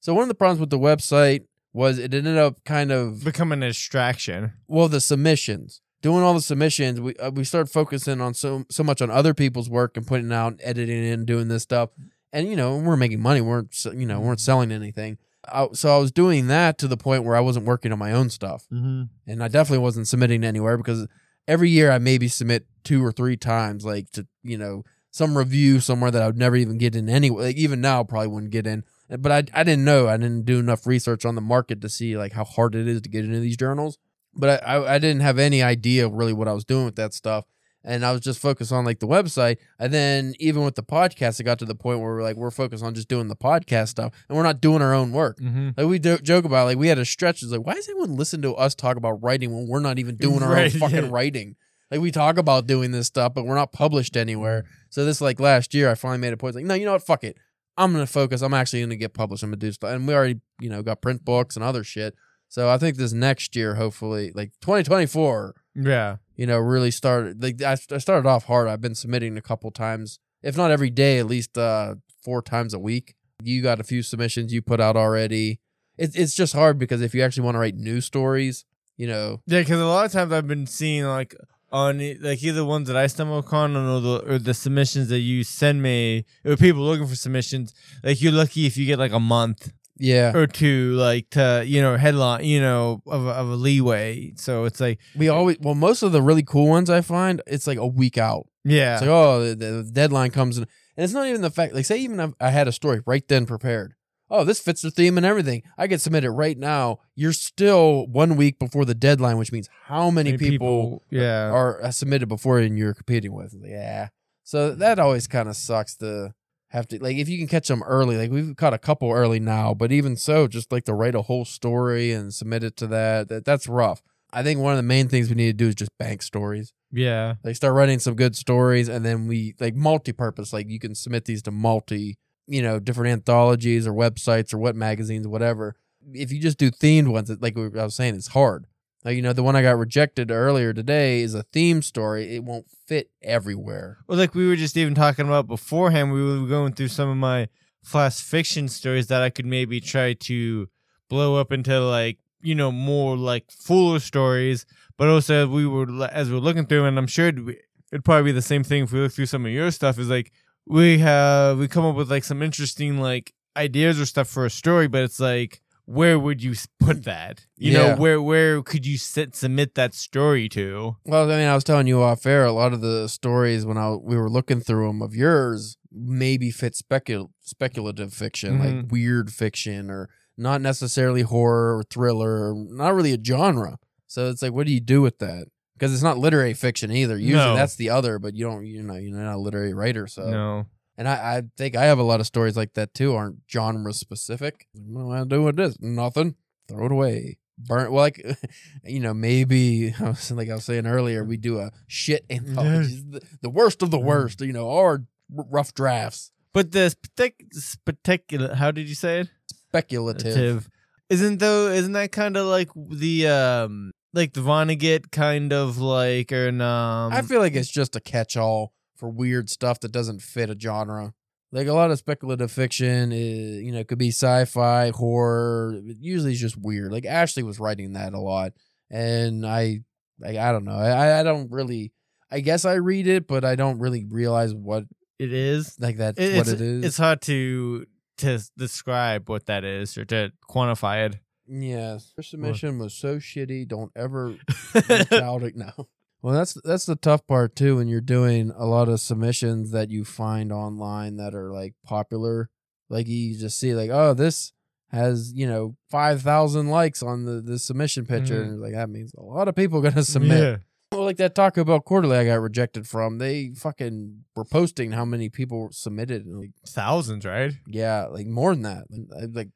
so 0.01 0.15
one 0.15 0.23
of 0.23 0.29
the 0.29 0.35
problems 0.35 0.61
with 0.61 0.71
the 0.71 0.79
website 0.79 1.45
was 1.73 1.99
it 1.99 2.15
ended 2.15 2.37
up 2.37 2.63
kind 2.65 2.93
of 2.93 3.25
becoming 3.25 3.63
an 3.63 3.69
distraction. 3.69 4.53
well 4.69 4.89
the 4.89 5.01
submissions 5.01 5.81
doing 6.03 6.23
all 6.23 6.35
the 6.35 6.41
submissions 6.41 7.01
we 7.01 7.15
uh, 7.17 7.31
we 7.31 7.43
started 7.43 7.69
focusing 7.73 8.21
on 8.21 8.33
so 8.35 8.65
so 8.71 8.85
much 8.85 9.03
on 9.03 9.11
other 9.11 9.35
people's 9.35 9.69
work 9.69 9.97
and 9.97 10.07
putting 10.07 10.31
out 10.33 10.55
editing 10.63 11.03
it 11.05 11.11
and 11.13 11.27
doing 11.27 11.49
this 11.49 11.63
stuff 11.65 11.89
and 12.33 12.47
you 12.49 12.55
know 12.55 12.77
we're 12.77 12.95
making 12.97 13.21
money 13.21 13.41
we 13.41 13.49
weren't 13.49 13.75
you 13.95 14.07
know 14.07 14.21
we 14.21 14.27
weren't 14.27 14.39
selling 14.41 14.71
anything 14.71 15.19
I, 15.53 15.69
so 15.73 15.95
I 15.95 15.99
was 15.99 16.11
doing 16.13 16.47
that 16.49 16.79
to 16.79 16.89
the 16.89 16.97
point 16.97 17.25
where 17.25 17.37
I 17.37 17.41
wasn't 17.41 17.67
working 17.67 17.93
on 17.93 17.99
my 17.99 18.13
own 18.13 18.31
stuff 18.31 18.67
Mm-hmm. 18.73 19.03
and 19.27 19.43
I 19.43 19.49
definitely 19.49 19.83
wasn't 19.83 20.09
submitting 20.09 20.45
anywhere 20.45 20.77
because 20.77 21.07
every 21.47 21.71
year 21.71 21.91
I 21.91 21.99
maybe 21.99 22.29
submit 22.29 22.67
two 22.85 23.05
or 23.05 23.13
three 23.13 23.37
times 23.37 23.85
like 23.85 24.11
to 24.13 24.27
you 24.43 24.59
know 24.59 24.85
some 25.11 25.37
review 25.39 25.79
somewhere 25.81 26.11
that 26.11 26.23
I 26.23 26.27
would 26.27 26.37
never 26.37 26.57
even 26.57 26.79
get 26.79 26.97
in 26.97 27.09
anyway 27.09 27.45
like 27.45 27.57
even 27.57 27.81
now 27.81 28.03
probably 28.05 28.29
wouldn't 28.29 28.53
get 28.53 28.67
in 28.67 28.85
but 29.09 29.31
I, 29.31 29.45
I 29.61 29.63
didn't 29.65 29.85
know 29.85 30.09
I 30.09 30.17
didn't 30.17 30.45
do 30.45 30.59
enough 30.59 30.87
research 30.87 31.25
on 31.25 31.35
the 31.35 31.41
market 31.41 31.81
to 31.83 31.89
see 31.89 32.17
like 32.17 32.33
how 32.33 32.45
hard 32.45 32.75
it 32.75 32.89
is 32.89 33.03
to 33.03 33.09
get 33.09 33.25
into 33.25 33.41
these 33.41 33.57
journals 33.57 33.99
but 34.35 34.63
I, 34.67 34.75
I, 34.75 34.95
I 34.95 34.99
didn't 34.99 35.21
have 35.23 35.39
any 35.39 35.63
idea 35.63 36.09
really 36.09 36.33
what 36.33 36.49
I 36.49 36.53
was 36.53 36.65
doing 36.65 36.85
with 36.87 36.97
that 36.97 37.15
stuff. 37.15 37.45
And 37.85 38.05
I 38.05 38.12
was 38.12 38.23
just 38.23 38.38
focused 38.40 38.73
on 38.73 38.85
like 38.85 38.99
the 39.01 39.07
website. 39.07 39.59
And 39.79 39.92
then 39.92 40.35
even 40.40 40.64
with 40.64 40.75
the 40.75 40.83
podcast, 40.83 41.38
it 41.38 41.44
got 41.44 41.59
to 41.59 41.64
the 41.66 41.75
point 41.75 42.01
where 42.01 42.14
we're 42.14 42.23
like, 42.23 42.37
we're 42.37 42.51
focused 42.51 42.83
on 42.83 42.94
just 42.94 43.09
doing 43.09 43.29
the 43.29 43.37
podcast 43.37 43.88
stuff 43.88 44.12
and 44.29 44.37
we're 44.37 44.42
not 44.42 44.61
doing 44.62 44.81
our 44.81 44.94
own 44.94 45.12
work. 45.12 45.38
Mm-hmm. 45.38 45.70
Like 45.77 45.87
we 45.87 45.99
do, 45.99 46.16
joke 46.18 46.44
about 46.47 46.64
like 46.64 46.79
we 46.79 46.88
had 46.88 46.99
a 46.99 47.05
stretch. 47.05 47.42
It's 47.42 47.53
like, 47.53 47.66
why 47.66 47.75
does 47.75 47.88
anyone 47.88 48.16
listen 48.16 48.40
to 48.42 48.55
us 48.55 48.75
talk 48.75 48.97
about 48.97 49.23
writing 49.23 49.55
when 49.55 49.68
we're 49.68 49.81
not 49.81 49.99
even 49.99 50.16
doing 50.16 50.42
our 50.42 50.51
Right, 50.53 50.73
own 50.75 50.81
fucking 50.81 51.05
yeah. 51.05 51.11
writing? 51.11 51.57
Like 51.90 52.01
we 52.01 52.11
talk 52.11 52.38
about 52.38 52.66
doing 52.66 52.90
this 52.90 53.07
stuff, 53.07 53.35
but 53.35 53.44
we're 53.44 53.55
not 53.55 53.70
published 53.73 54.16
anywhere. 54.16 54.64
So 54.88 55.05
this 55.05 55.20
like 55.20 55.38
last 55.38 55.75
year, 55.75 55.90
I 55.90 55.94
finally 55.94 56.18
made 56.18 56.33
a 56.33 56.37
point. 56.38 56.55
Like, 56.55 56.64
no, 56.64 56.75
you 56.75 56.87
know 56.87 56.92
what? 56.92 57.03
Fuck 57.07 57.23
it. 57.25 57.37
I'm 57.77 57.92
gonna 57.92 58.07
focus. 58.07 58.40
I'm 58.40 58.55
actually 58.55 58.81
gonna 58.81 58.97
get 58.97 59.12
published. 59.14 59.42
I'm 59.42 59.51
gonna 59.51 59.59
do 59.59 59.73
stuff. 59.73 59.90
And 59.90 60.09
we 60.09 60.14
already, 60.14 60.40
you 60.61 60.70
know, 60.70 60.83
got 60.83 61.03
print 61.03 61.25
books 61.25 61.55
and 61.57 61.64
other 61.64 61.85
shit. 61.85 62.14
So 62.49 62.70
I 62.70 62.79
think 62.79 62.97
this 62.97 63.12
next 63.12 63.55
year, 63.57 63.75
hopefully, 63.75 64.31
like 64.35 64.53
2024, 64.61 65.55
Yeah. 65.75 66.17
you 66.37 66.47
know, 66.47 66.59
really 66.59 66.91
started. 66.91 67.43
Like 67.43 67.63
I, 67.63 67.73
I 67.73 67.99
started 67.99 68.29
off 68.29 68.45
hard. 68.45 68.69
I've 68.69 68.81
been 68.81 68.95
submitting 68.95 69.37
a 69.37 69.43
couple 69.43 69.71
times, 69.71 70.19
if 70.43 70.57
not 70.57 70.71
every 70.71 70.91
day, 70.91 71.19
at 71.19 71.27
least 71.27 71.57
uh 71.59 71.97
four 72.23 72.43
times 72.43 72.73
a 72.75 72.79
week. 72.79 73.15
You 73.43 73.63
got 73.63 73.81
a 73.81 73.85
few 73.85 74.03
submissions 74.03 74.53
you 74.53 74.63
put 74.63 74.81
out 74.81 74.97
already. 74.97 75.61
It's 75.99 76.17
it's 76.17 76.35
just 76.35 76.55
hard 76.55 76.79
because 76.79 77.03
if 77.03 77.15
you 77.15 77.23
actually 77.23 77.45
want 77.45 77.57
to 77.57 77.59
write 77.59 77.77
news 77.77 78.05
stories, 78.05 78.65
you 78.97 79.07
know, 79.07 79.43
Yeah, 79.47 79.61
because 79.61 79.81
a 79.81 79.87
lot 79.87 80.07
of 80.07 80.13
times 80.13 80.33
I've 80.33 80.47
been 80.49 80.67
seeing 80.67 81.05
like 81.05 81.35
on 81.73 81.99
like 82.21 82.43
either 82.43 82.65
ones 82.65 82.87
that 82.89 82.97
I 82.97 83.09
stumble 83.09 83.39
upon 83.39 83.77
or 83.77 84.01
the 84.01 84.35
or 84.35 84.39
the 84.39 84.55
submissions 84.55 85.09
that 85.09 85.21
you 85.21 85.43
send 85.45 85.83
me 85.83 86.25
or 86.45 86.57
people 86.57 86.83
looking 86.83 87.07
for 87.07 87.17
submissions. 87.17 87.75
Like 88.03 88.23
you're 88.23 88.33
lucky 88.33 88.67
if 88.67 88.77
you 88.77 88.87
get 88.87 88.99
like 88.99 89.13
a 89.13 89.21
month 89.21 89.73
yeah. 89.99 90.33
or 90.35 90.47
two, 90.47 90.93
like 90.93 91.31
to 91.31 91.65
you 91.67 91.81
know 91.81 91.97
headline, 91.97 92.45
you 92.45 92.61
know 92.61 93.03
of 93.07 93.27
a, 93.27 93.31
of 93.31 93.49
a 93.49 93.55
leeway. 93.55 94.33
So 94.37 94.65
it's 94.65 94.81
like 94.81 94.99
We 95.17 95.29
always 95.29 95.59
well, 95.61 95.75
most 95.75 96.03
of 96.03 96.13
the 96.13 96.23
really 96.23 96.43
cool 96.43 96.69
ones 96.69 96.91
I 96.91 97.01
find 97.01 97.43
it's 97.47 97.67
like 97.67 97.79
a 97.79 97.87
week 97.87 98.19
out. 98.19 98.47
yeah, 98.65 98.95
It's 98.95 99.03
like 99.03 99.11
oh, 99.11 99.55
the, 99.55 99.55
the 99.55 99.91
deadline 99.93 100.31
comes 100.31 100.59
in, 100.59 100.65
and 100.97 101.05
it's 101.05 101.13
not 101.13 101.27
even 101.27 101.43
the 101.43 101.51
fact. 101.51 101.75
Like 101.75 101.85
say 101.85 101.99
even 101.99 102.21
if 102.21 102.33
I 102.41 102.51
had 102.51 102.69
a 102.69 102.73
story 102.73 103.01
right 103.07 103.27
then 103.29 103.47
prepared. 103.47 103.95
Oh, 104.31 104.43
this 104.43 104.59
fits 104.59 104.81
the 104.81 104.91
theme 104.91 105.19
and 105.19 105.27
everything. 105.27 105.63
I 105.77 105.87
could 105.87 106.01
submit 106.01 106.25
it 106.25 106.31
right 106.31 106.59
now. 106.59 107.01
You're 107.15 107.35
still 107.35 108.07
one 108.07 108.37
week 108.37 108.59
before 108.59 108.87
the 108.87 108.95
deadline, 108.95 109.37
which 109.37 109.53
means 109.53 109.69
how 109.85 110.11
many, 110.11 110.33
Many 110.33 110.51
people, 110.51 111.05
yeah, 111.11 111.51
are 111.51 111.85
uh, 111.85 111.91
submitted 111.91 112.27
before 112.29 112.59
and 112.59 112.79
you're 112.79 112.95
competing 112.95 113.35
with. 113.35 113.55
Yeah. 113.63 114.09
So 114.43 114.75
that 114.75 114.99
always 114.99 115.27
kind 115.27 115.49
of 115.49 115.57
sucks 115.57 115.95
to 115.97 116.35
have 116.75 116.89
to 116.89 117.03
like 117.03 117.17
if 117.17 117.29
you 117.29 117.39
can 117.39 117.49
catch 117.49 117.69
them 117.69 117.83
early. 117.85 118.17
Like 118.17 118.31
we've 118.31 118.55
caught 118.57 118.75
a 118.75 118.79
couple 118.79 119.11
early 119.11 119.41
now, 119.41 119.73
but 119.73 119.93
even 119.93 120.17
so, 120.17 120.47
just 120.47 120.71
like 120.71 120.85
to 120.85 120.95
write 120.95 121.15
a 121.15 121.23
whole 121.23 121.45
story 121.45 122.13
and 122.13 122.35
submit 122.35 122.65
it 122.65 122.77
to 122.79 122.87
that, 122.89 123.29
that 123.29 123.45
that's 123.45 123.67
rough. 123.69 124.03
I 124.33 124.43
think 124.43 124.61
one 124.61 124.73
of 124.73 124.79
the 124.79 124.83
main 124.83 125.09
things 125.09 125.29
we 125.29 125.37
need 125.37 125.47
to 125.47 125.65
do 125.65 125.69
is 125.69 125.77
just 125.77 125.97
bank 125.99 126.21
stories. 126.21 126.75
yeah, 126.91 127.37
Like 127.45 127.57
start 127.57 127.75
writing 127.75 128.01
some 128.01 128.17
good 128.17 128.37
stories 128.37 128.89
and 128.89 129.05
then 129.05 129.29
we 129.29 129.55
like 129.61 129.75
multi-purpose. 129.75 130.53
Like 130.53 130.69
you 130.69 130.81
can 130.81 130.95
submit 130.95 131.25
these 131.25 131.43
to 131.43 131.51
multi 131.51 132.19
you 132.47 132.63
know, 132.63 132.79
different 132.79 133.13
anthologies 133.13 133.87
or 133.87 133.93
websites 133.93 134.53
or 134.53 134.59
what 134.59 134.77
magazines, 134.77 135.27
whatever. 135.27 135.77
If 136.13 136.33
you 136.33 136.41
just 136.41 136.59
do 136.59 136.71
themed 136.71 137.09
ones, 137.09 137.31
like 137.41 137.57
I 137.57 137.85
was 137.85 137.95
saying, 137.95 138.15
it's 138.17 138.29
hard. 138.29 138.67
You 139.07 139.21
know, 139.21 139.35
the 139.35 139.43
one 139.43 139.55
I 139.55 139.62
got 139.62 139.79
rejected 139.79 140.31
earlier 140.31 140.73
today 140.73 141.21
is 141.21 141.35
a 141.35 141.43
theme 141.43 141.83
story. 141.83 142.37
It 142.37 142.45
won't 142.45 142.67
fit 142.87 143.11
everywhere. 143.23 143.99
Well, 144.07 144.19
like 144.19 144.35
we 144.35 144.49
were 144.49 144.57
just 144.57 144.77
even 144.77 144.95
talking 144.95 145.27
about 145.27 145.47
beforehand, 145.47 146.12
we 146.12 146.23
were 146.23 146.47
going 146.47 146.73
through 146.73 146.88
some 146.88 147.11
of 147.11 147.17
my 147.17 147.49
flash 147.83 148.21
fiction 148.21 148.67
stories 148.69 149.09
that 149.09 149.21
I 149.21 149.29
could 149.29 149.45
maybe 149.45 149.79
try 149.81 150.14
to 150.14 150.69
blow 151.11 151.37
up 151.37 151.53
into 151.53 151.79
like 151.81 152.19
you 152.40 152.55
know 152.55 152.73
more 152.73 153.17
like 153.17 153.51
fuller 153.51 153.99
stories. 153.99 154.64
But 154.97 155.09
also, 155.09 155.49
we 155.49 155.67
were 155.67 155.87
as 156.11 156.31
we 156.31 156.37
are 156.37 156.40
looking 156.40 156.67
through, 156.67 156.87
and 156.87 156.97
I'm 156.97 157.07
sure 157.07 157.29
it'd, 157.29 157.49
it'd 157.93 158.05
probably 158.05 158.31
be 158.31 158.33
the 158.33 158.43
same 158.43 158.64
thing 158.64 158.85
if 158.85 158.93
we 158.93 159.01
look 159.01 159.12
through 159.12 159.27
some 159.27 159.45
of 159.45 159.53
your 159.53 159.71
stuff. 159.71 159.99
Is 159.99 160.09
like 160.09 160.33
we 160.67 160.99
have 160.99 161.59
we 161.59 161.69
come 161.69 161.85
up 161.85 161.97
with 161.97 162.11
like 162.11 162.25
some 162.25 162.43
interesting 162.43 162.99
like 162.99 163.35
ideas 163.57 164.01
or 164.01 164.07
stuff 164.07 164.29
for 164.29 164.47
a 164.47 164.51
story, 164.51 164.88
but 164.88 165.03
it's 165.03 165.21
like 165.21 165.61
where 165.87 166.18
would 166.18 166.42
you 166.42 166.55
put 166.81 167.05
that? 167.05 167.47
You 167.57 167.73
Yeah. 167.73 167.79
know, 167.79 167.97
where 167.97 168.23
where 168.23 168.62
could 168.62 168.87
you 168.87 168.97
sit, 168.99 169.35
submit 169.35 169.75
that 169.75 169.94
story 169.94 170.49
to? 170.51 170.97
Well, 171.05 171.31
I 171.31 171.37
mean, 171.37 171.47
I 171.49 171.55
was 171.55 171.64
telling 171.64 171.87
you 171.87 172.03
off 172.03 172.27
air, 172.27 172.44
a 172.44 172.53
lot 172.53 172.73
of 172.73 172.81
the 172.81 173.09
stories 173.09 173.66
when 173.66 173.77
I 173.77 173.94
we 173.94 174.16
were 174.16 174.31
looking 174.31 174.61
through 174.61 174.87
them 174.88 175.03
of 175.03 175.14
yours 175.14 175.77
maybe 175.92 176.51
fit 176.51 176.75
specul- 176.75 177.31
speculative 177.40 178.12
fiction, 178.12 178.59
like 178.59 178.70
mm-hmm. 178.70 178.88
weird 178.88 179.33
fiction, 179.33 179.90
or 179.90 180.09
not 180.37 180.61
necessarily 180.61 181.23
horror 181.23 181.77
or 181.79 181.83
thriller, 181.85 182.51
or 182.51 182.55
not 182.68 182.94
really 182.94 183.12
a 183.12 183.23
genre. 183.23 183.79
So 184.07 184.29
it's 184.29 184.42
like, 184.42 184.53
what 184.53 184.66
do 184.66 184.73
you 184.73 184.81
do 184.81 185.01
with 185.03 185.18
that? 185.18 185.47
Because 185.75 185.92
it's 185.92 186.03
not 186.03 186.18
literary 186.18 186.55
fiction 186.55 186.90
either. 186.90 187.16
Usually 187.16 187.35
No. 187.51 187.55
that's 187.57 187.77
the 187.77 187.90
other, 187.90 188.18
but 188.18 188.35
you 188.35 188.44
don't, 188.44 188.64
you 188.64 188.83
know, 188.83 188.94
you're 188.94 189.16
not 189.16 189.35
a 189.35 189.38
literary 189.38 189.75
writer. 189.75 190.07
So, 190.07 190.29
no. 190.29 190.66
And 190.97 191.09
I, 191.09 191.13
I 191.37 191.43
think 191.57 191.77
I 191.77 191.85
have 191.85 191.99
a 191.99 192.03
lot 192.05 192.21
of 192.21 192.27
stories 192.27 192.57
like 192.57 192.75
that 192.75 192.95
too, 192.95 193.15
aren't 193.15 193.39
genre 193.51 193.93
specific. 193.93 194.67
What 194.75 195.03
am 195.03 195.11
I 195.11 195.25
doing 195.25 195.45
with 195.45 195.57
this? 195.57 195.77
Nothing. 195.81 196.35
Throw 196.69 196.87
it 196.87 196.93
away. 196.93 197.39
Burn. 197.59 197.93
Well, 197.93 198.03
like, 198.03 198.25
you 198.85 199.01
know, 199.01 199.15
maybe 199.15 199.95
I 200.01 200.09
was- 200.11 200.31
like 200.31 200.51
I 200.51 200.55
was 200.55 200.65
saying 200.65 200.87
earlier, 200.87 201.23
we 201.25 201.37
do 201.37 201.59
a 201.61 201.71
shit 201.87 202.25
anthology, 202.31 203.03
the, 203.09 203.21
the 203.43 203.51
worst 203.51 203.83
of 203.83 203.91
the 203.91 203.99
worst. 203.99 204.41
You 204.41 204.53
know, 204.53 204.67
or 204.67 205.05
r- 205.37 205.45
rough 205.51 205.73
drafts, 205.75 206.33
But 206.53 206.73
the 206.73 206.95
partic- 207.17 207.79
particular, 207.85 208.55
how 208.55 208.71
did 208.71 208.89
you 208.89 208.95
say 208.95 209.21
it? 209.21 209.29
speculative. 209.49 210.33
Speculative. 210.33 210.71
Isn't 211.11 211.39
though? 211.39 211.69
Isn't 211.69 211.93
that 211.93 212.13
kind 212.13 212.37
of 212.37 212.47
like 212.47 212.71
the 212.75 213.29
um, 213.29 213.93
like 214.15 214.33
the 214.33 214.41
Vonnegut 214.41 215.11
kind 215.13 215.53
of 215.53 215.79
like 215.79 216.33
or 216.33 216.49
um? 216.49 217.13
I 217.13 217.23
feel 217.23 217.41
like 217.41 217.55
it's 217.55 217.71
just 217.71 217.95
a 217.95 218.01
catch-all 218.01 218.73
for 219.05 219.11
weird 219.11 219.51
stuff 219.51 219.81
that 219.81 219.93
doesn't 219.93 220.23
fit 220.23 220.49
a 220.51 220.59
genre. 220.59 221.12
Like 221.53 221.67
a 221.69 221.73
lot 221.73 221.90
of 221.90 221.99
speculative 221.99 222.51
fiction, 222.51 223.12
is, 223.12 223.62
you 223.62 223.71
know, 223.71 223.79
it 223.79 223.87
could 223.87 223.99
be 223.99 224.09
sci-fi, 224.09 224.90
horror. 224.90 225.79
Usually 226.01 226.33
it's 226.33 226.40
just 226.40 226.57
weird. 226.57 226.90
Like 226.90 227.05
Ashley 227.05 227.43
was 227.43 227.61
writing 227.61 227.93
that 227.93 228.12
a 228.14 228.19
lot, 228.19 228.53
and 228.90 229.47
I, 229.47 229.81
like, 230.19 230.37
I 230.37 230.51
don't 230.53 230.64
know. 230.64 230.77
I, 230.77 231.21
I 231.21 231.23
don't 231.23 231.51
really. 231.53 231.93
I 232.31 232.40
guess 232.40 232.64
I 232.64 232.75
read 232.75 233.07
it, 233.07 233.29
but 233.29 233.45
I 233.45 233.55
don't 233.55 233.79
really 233.79 234.05
realize 234.09 234.53
what 234.55 234.85
it 235.21 235.33
is. 235.33 235.77
like 235.79 235.99
that's 235.99 236.19
It- 236.19 236.37
what 236.37 236.49
it's, 236.49 236.61
it 236.61 236.85
is. 236.85 236.97
Hard 236.97 237.21
to 237.23 237.87
to 238.19 238.40
describe 238.57 239.29
what 239.29 239.47
that 239.47 239.64
is 239.64 239.97
or 239.99 240.05
to 240.07 240.33
quantify 240.51 241.07
it. 241.07 241.19
Yes, 241.47 242.12
her 242.17 242.23
submission 242.23 242.79
was 242.79 242.95
so 242.95 243.19
shitty. 243.19 243.69
Don't 243.69 243.93
ever 243.95 244.35
reach 244.75 245.12
out. 245.12 245.43
No. 245.55 245.88
Well, 246.25 246.33
that's 246.35 246.55
that's 246.65 246.87
the 246.87 246.97
tough 246.97 247.27
part 247.27 247.55
too. 247.55 247.77
When 247.77 247.87
you're 247.87 248.01
doing 248.01 248.51
a 248.57 248.65
lot 248.65 248.89
of 248.89 248.99
submissions 248.99 249.73
that 249.73 249.91
you 249.91 250.07
find 250.07 250.51
online 250.51 251.19
that 251.19 251.35
are 251.35 251.53
like 251.53 251.75
popular, 251.85 252.49
like 252.89 253.07
you 253.07 253.39
just 253.39 253.59
see 253.61 253.75
like, 253.75 253.91
oh, 253.91 254.15
this 254.15 254.55
has 254.91 255.33
you 255.35 255.47
know 255.47 255.77
five 255.91 256.23
thousand 256.23 256.69
likes 256.71 257.03
on 257.03 257.27
the 257.27 257.43
the 257.43 257.59
submission 257.59 258.07
picture, 258.07 258.43
Mhm. 258.43 258.49
and 258.49 258.61
like 258.63 258.73
that 258.73 258.89
means 258.89 259.13
a 259.19 259.23
lot 259.23 259.49
of 259.49 259.55
people 259.55 259.83
gonna 259.83 260.03
submit. 260.17 260.61
Well, 260.93 261.05
like 261.05 261.19
that 261.19 261.35
Taco 261.35 261.63
Bell 261.63 261.81
quarterly 261.81 262.17
I 262.17 262.25
got 262.25 262.41
rejected 262.41 262.87
from. 262.89 263.19
They 263.19 263.51
fucking 263.55 264.25
were 264.35 264.47
posting 264.47 264.93
how 264.93 265.05
many 265.05 265.29
people 265.29 265.69
submitted, 265.73 266.25
like 266.27 266.53
thousands, 266.67 267.27
right? 267.27 267.53
yeah, 267.67 268.07
like 268.07 268.29
more 268.29 268.55
than 268.55 268.63
that. 268.63 268.85
Like, 268.91 269.23
I- 269.23 269.27
like 269.27 269.49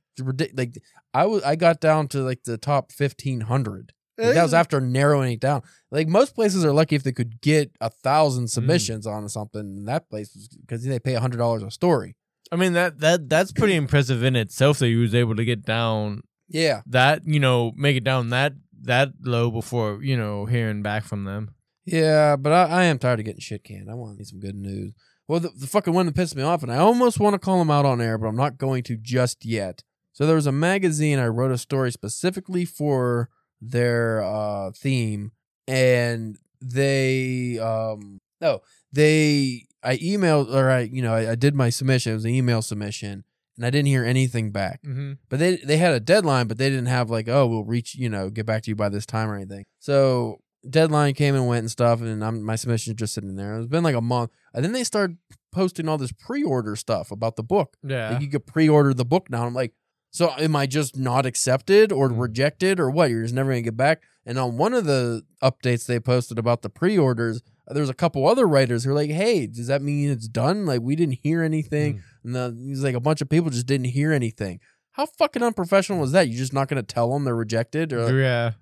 like 0.54 0.74
I 1.14 1.24
was 1.24 1.42
I 1.44 1.56
got 1.56 1.80
down 1.80 2.08
to 2.08 2.20
like 2.22 2.42
the 2.44 2.58
top 2.58 2.92
fifteen 2.92 3.40
hundred. 3.42 3.92
That 4.18 4.42
was 4.42 4.54
after 4.54 4.80
narrowing 4.80 5.32
it 5.32 5.40
down. 5.40 5.62
Like 5.90 6.08
most 6.08 6.34
places 6.34 6.64
are 6.64 6.72
lucky 6.72 6.96
if 6.96 7.04
they 7.04 7.12
could 7.12 7.40
get 7.40 7.70
a 7.80 7.88
thousand 7.88 8.44
mm. 8.46 8.50
submissions 8.50 9.06
on 9.06 9.28
something. 9.28 9.60
And 9.60 9.88
that 9.88 10.08
place 10.10 10.34
was 10.34 10.48
because 10.48 10.84
they 10.84 10.98
pay 10.98 11.14
a 11.14 11.20
hundred 11.20 11.38
dollars 11.38 11.62
a 11.62 11.70
story. 11.70 12.16
I 12.50 12.56
mean 12.56 12.72
that 12.72 12.98
that 13.00 13.28
that's 13.28 13.52
pretty 13.52 13.74
impressive 13.74 14.22
in 14.24 14.34
itself 14.36 14.78
that 14.78 14.86
he 14.86 14.96
was 14.96 15.14
able 15.14 15.36
to 15.36 15.44
get 15.44 15.64
down 15.64 16.22
Yeah, 16.48 16.80
that 16.86 17.22
you 17.26 17.40
know 17.40 17.72
make 17.76 17.96
it 17.96 18.04
down 18.04 18.30
that 18.30 18.54
that 18.82 19.10
low 19.22 19.50
before 19.50 20.02
you 20.02 20.16
know 20.16 20.46
hearing 20.46 20.82
back 20.82 21.04
from 21.04 21.24
them. 21.24 21.54
yeah, 21.84 22.36
but 22.36 22.52
I, 22.52 22.64
I 22.64 22.84
am 22.84 22.98
tired 22.98 23.20
of 23.20 23.26
getting 23.26 23.40
shit 23.40 23.64
canned. 23.64 23.90
I 23.90 23.94
want 23.94 24.24
some 24.26 24.40
good 24.40 24.54
news. 24.54 24.92
Well, 25.26 25.40
the, 25.40 25.50
the 25.50 25.66
fucking 25.66 25.92
one 25.92 26.06
that 26.06 26.14
pissed 26.14 26.36
me 26.36 26.42
off, 26.42 26.62
and 26.62 26.72
I 26.72 26.78
almost 26.78 27.20
want 27.20 27.34
to 27.34 27.38
call 27.38 27.58
them 27.58 27.70
out 27.70 27.84
on 27.84 28.00
air, 28.00 28.16
but 28.16 28.28
I'm 28.28 28.36
not 28.36 28.56
going 28.56 28.82
to 28.84 28.96
just 28.96 29.44
yet. 29.44 29.82
So 30.12 30.26
there 30.26 30.36
was 30.36 30.46
a 30.46 30.52
magazine 30.52 31.18
I 31.18 31.26
wrote 31.26 31.52
a 31.52 31.58
story 31.58 31.92
specifically 31.92 32.64
for 32.64 33.28
their 33.60 34.22
uh 34.22 34.70
theme, 34.72 35.32
and 35.66 36.38
they 36.60 37.58
um 37.58 38.20
no 38.40 38.60
they 38.92 39.66
I 39.82 39.96
emailed 39.98 40.52
or 40.52 40.70
I 40.70 40.80
you 40.80 41.02
know 41.02 41.14
I, 41.14 41.32
I 41.32 41.34
did 41.34 41.54
my 41.54 41.70
submission. 41.70 42.12
It 42.12 42.16
was 42.16 42.24
an 42.24 42.32
email 42.32 42.62
submission, 42.62 43.24
and 43.56 43.66
I 43.66 43.70
didn't 43.70 43.88
hear 43.88 44.04
anything 44.04 44.50
back. 44.50 44.82
Mm-hmm. 44.82 45.14
But 45.28 45.38
they 45.38 45.56
they 45.56 45.76
had 45.76 45.92
a 45.92 46.00
deadline, 46.00 46.46
but 46.46 46.58
they 46.58 46.68
didn't 46.70 46.86
have 46.86 47.10
like, 47.10 47.28
oh, 47.28 47.46
we'll 47.46 47.64
reach, 47.64 47.94
you 47.94 48.08
know, 48.08 48.30
get 48.30 48.46
back 48.46 48.62
to 48.62 48.70
you 48.70 48.76
by 48.76 48.88
this 48.88 49.06
time 49.06 49.30
or 49.30 49.36
anything. 49.36 49.66
So 49.78 50.40
deadline 50.68 51.14
came 51.14 51.34
and 51.34 51.46
went 51.46 51.60
and 51.60 51.70
stuff, 51.70 52.00
and 52.00 52.24
I'm, 52.24 52.42
my 52.42 52.56
submission's 52.56 52.96
just 52.96 53.14
sitting 53.14 53.36
there. 53.36 53.58
It's 53.58 53.68
been 53.68 53.84
like 53.84 53.94
a 53.94 54.00
month, 54.00 54.30
and 54.54 54.64
then 54.64 54.72
they 54.72 54.84
started 54.84 55.18
posting 55.52 55.88
all 55.88 55.98
this 55.98 56.12
pre-order 56.12 56.76
stuff 56.76 57.10
about 57.10 57.36
the 57.36 57.42
book. 57.42 57.76
Yeah. 57.82 58.10
Like 58.10 58.22
you 58.22 58.28
could 58.28 58.46
pre-order 58.46 58.94
the 58.94 59.04
book 59.04 59.30
now. 59.30 59.46
I'm 59.46 59.54
like, 59.54 59.72
so 60.10 60.32
am 60.38 60.56
I 60.56 60.66
just 60.66 60.96
not 60.96 61.26
accepted 61.26 61.92
or 61.92 62.08
Mm. 62.08 62.20
rejected 62.20 62.80
or 62.80 62.90
what? 62.90 63.10
You're 63.10 63.22
just 63.22 63.34
never 63.34 63.50
gonna 63.50 63.62
get 63.62 63.76
back. 63.76 64.02
And 64.24 64.38
on 64.38 64.56
one 64.58 64.74
of 64.74 64.84
the 64.84 65.22
updates 65.42 65.86
they 65.86 65.98
posted 66.00 66.38
about 66.38 66.62
the 66.62 66.68
pre-orders, 66.68 67.40
there's 67.68 67.88
a 67.88 67.94
couple 67.94 68.26
other 68.26 68.46
writers 68.46 68.84
who 68.84 68.90
are 68.90 68.94
like, 68.94 69.10
hey, 69.10 69.46
does 69.46 69.66
that 69.66 69.82
mean 69.82 70.10
it's 70.10 70.28
done? 70.28 70.66
Like 70.66 70.80
we 70.80 70.96
didn't 70.96 71.18
hear 71.22 71.42
anything. 71.42 72.02
Mm. 72.24 72.34
And 72.34 72.68
he's 72.68 72.82
like, 72.82 72.94
a 72.94 73.00
bunch 73.00 73.20
of 73.20 73.28
people 73.28 73.50
just 73.50 73.66
didn't 73.66 73.86
hear 73.86 74.12
anything. 74.12 74.60
How 74.92 75.06
fucking 75.06 75.42
unprofessional 75.42 76.02
is 76.04 76.12
that? 76.12 76.28
You're 76.28 76.38
just 76.38 76.52
not 76.52 76.68
gonna 76.68 76.82
tell 76.82 77.12
them 77.12 77.24
they're 77.24 77.34
rejected? 77.34 77.92
Or 77.92 78.18
yeah. 78.18 78.52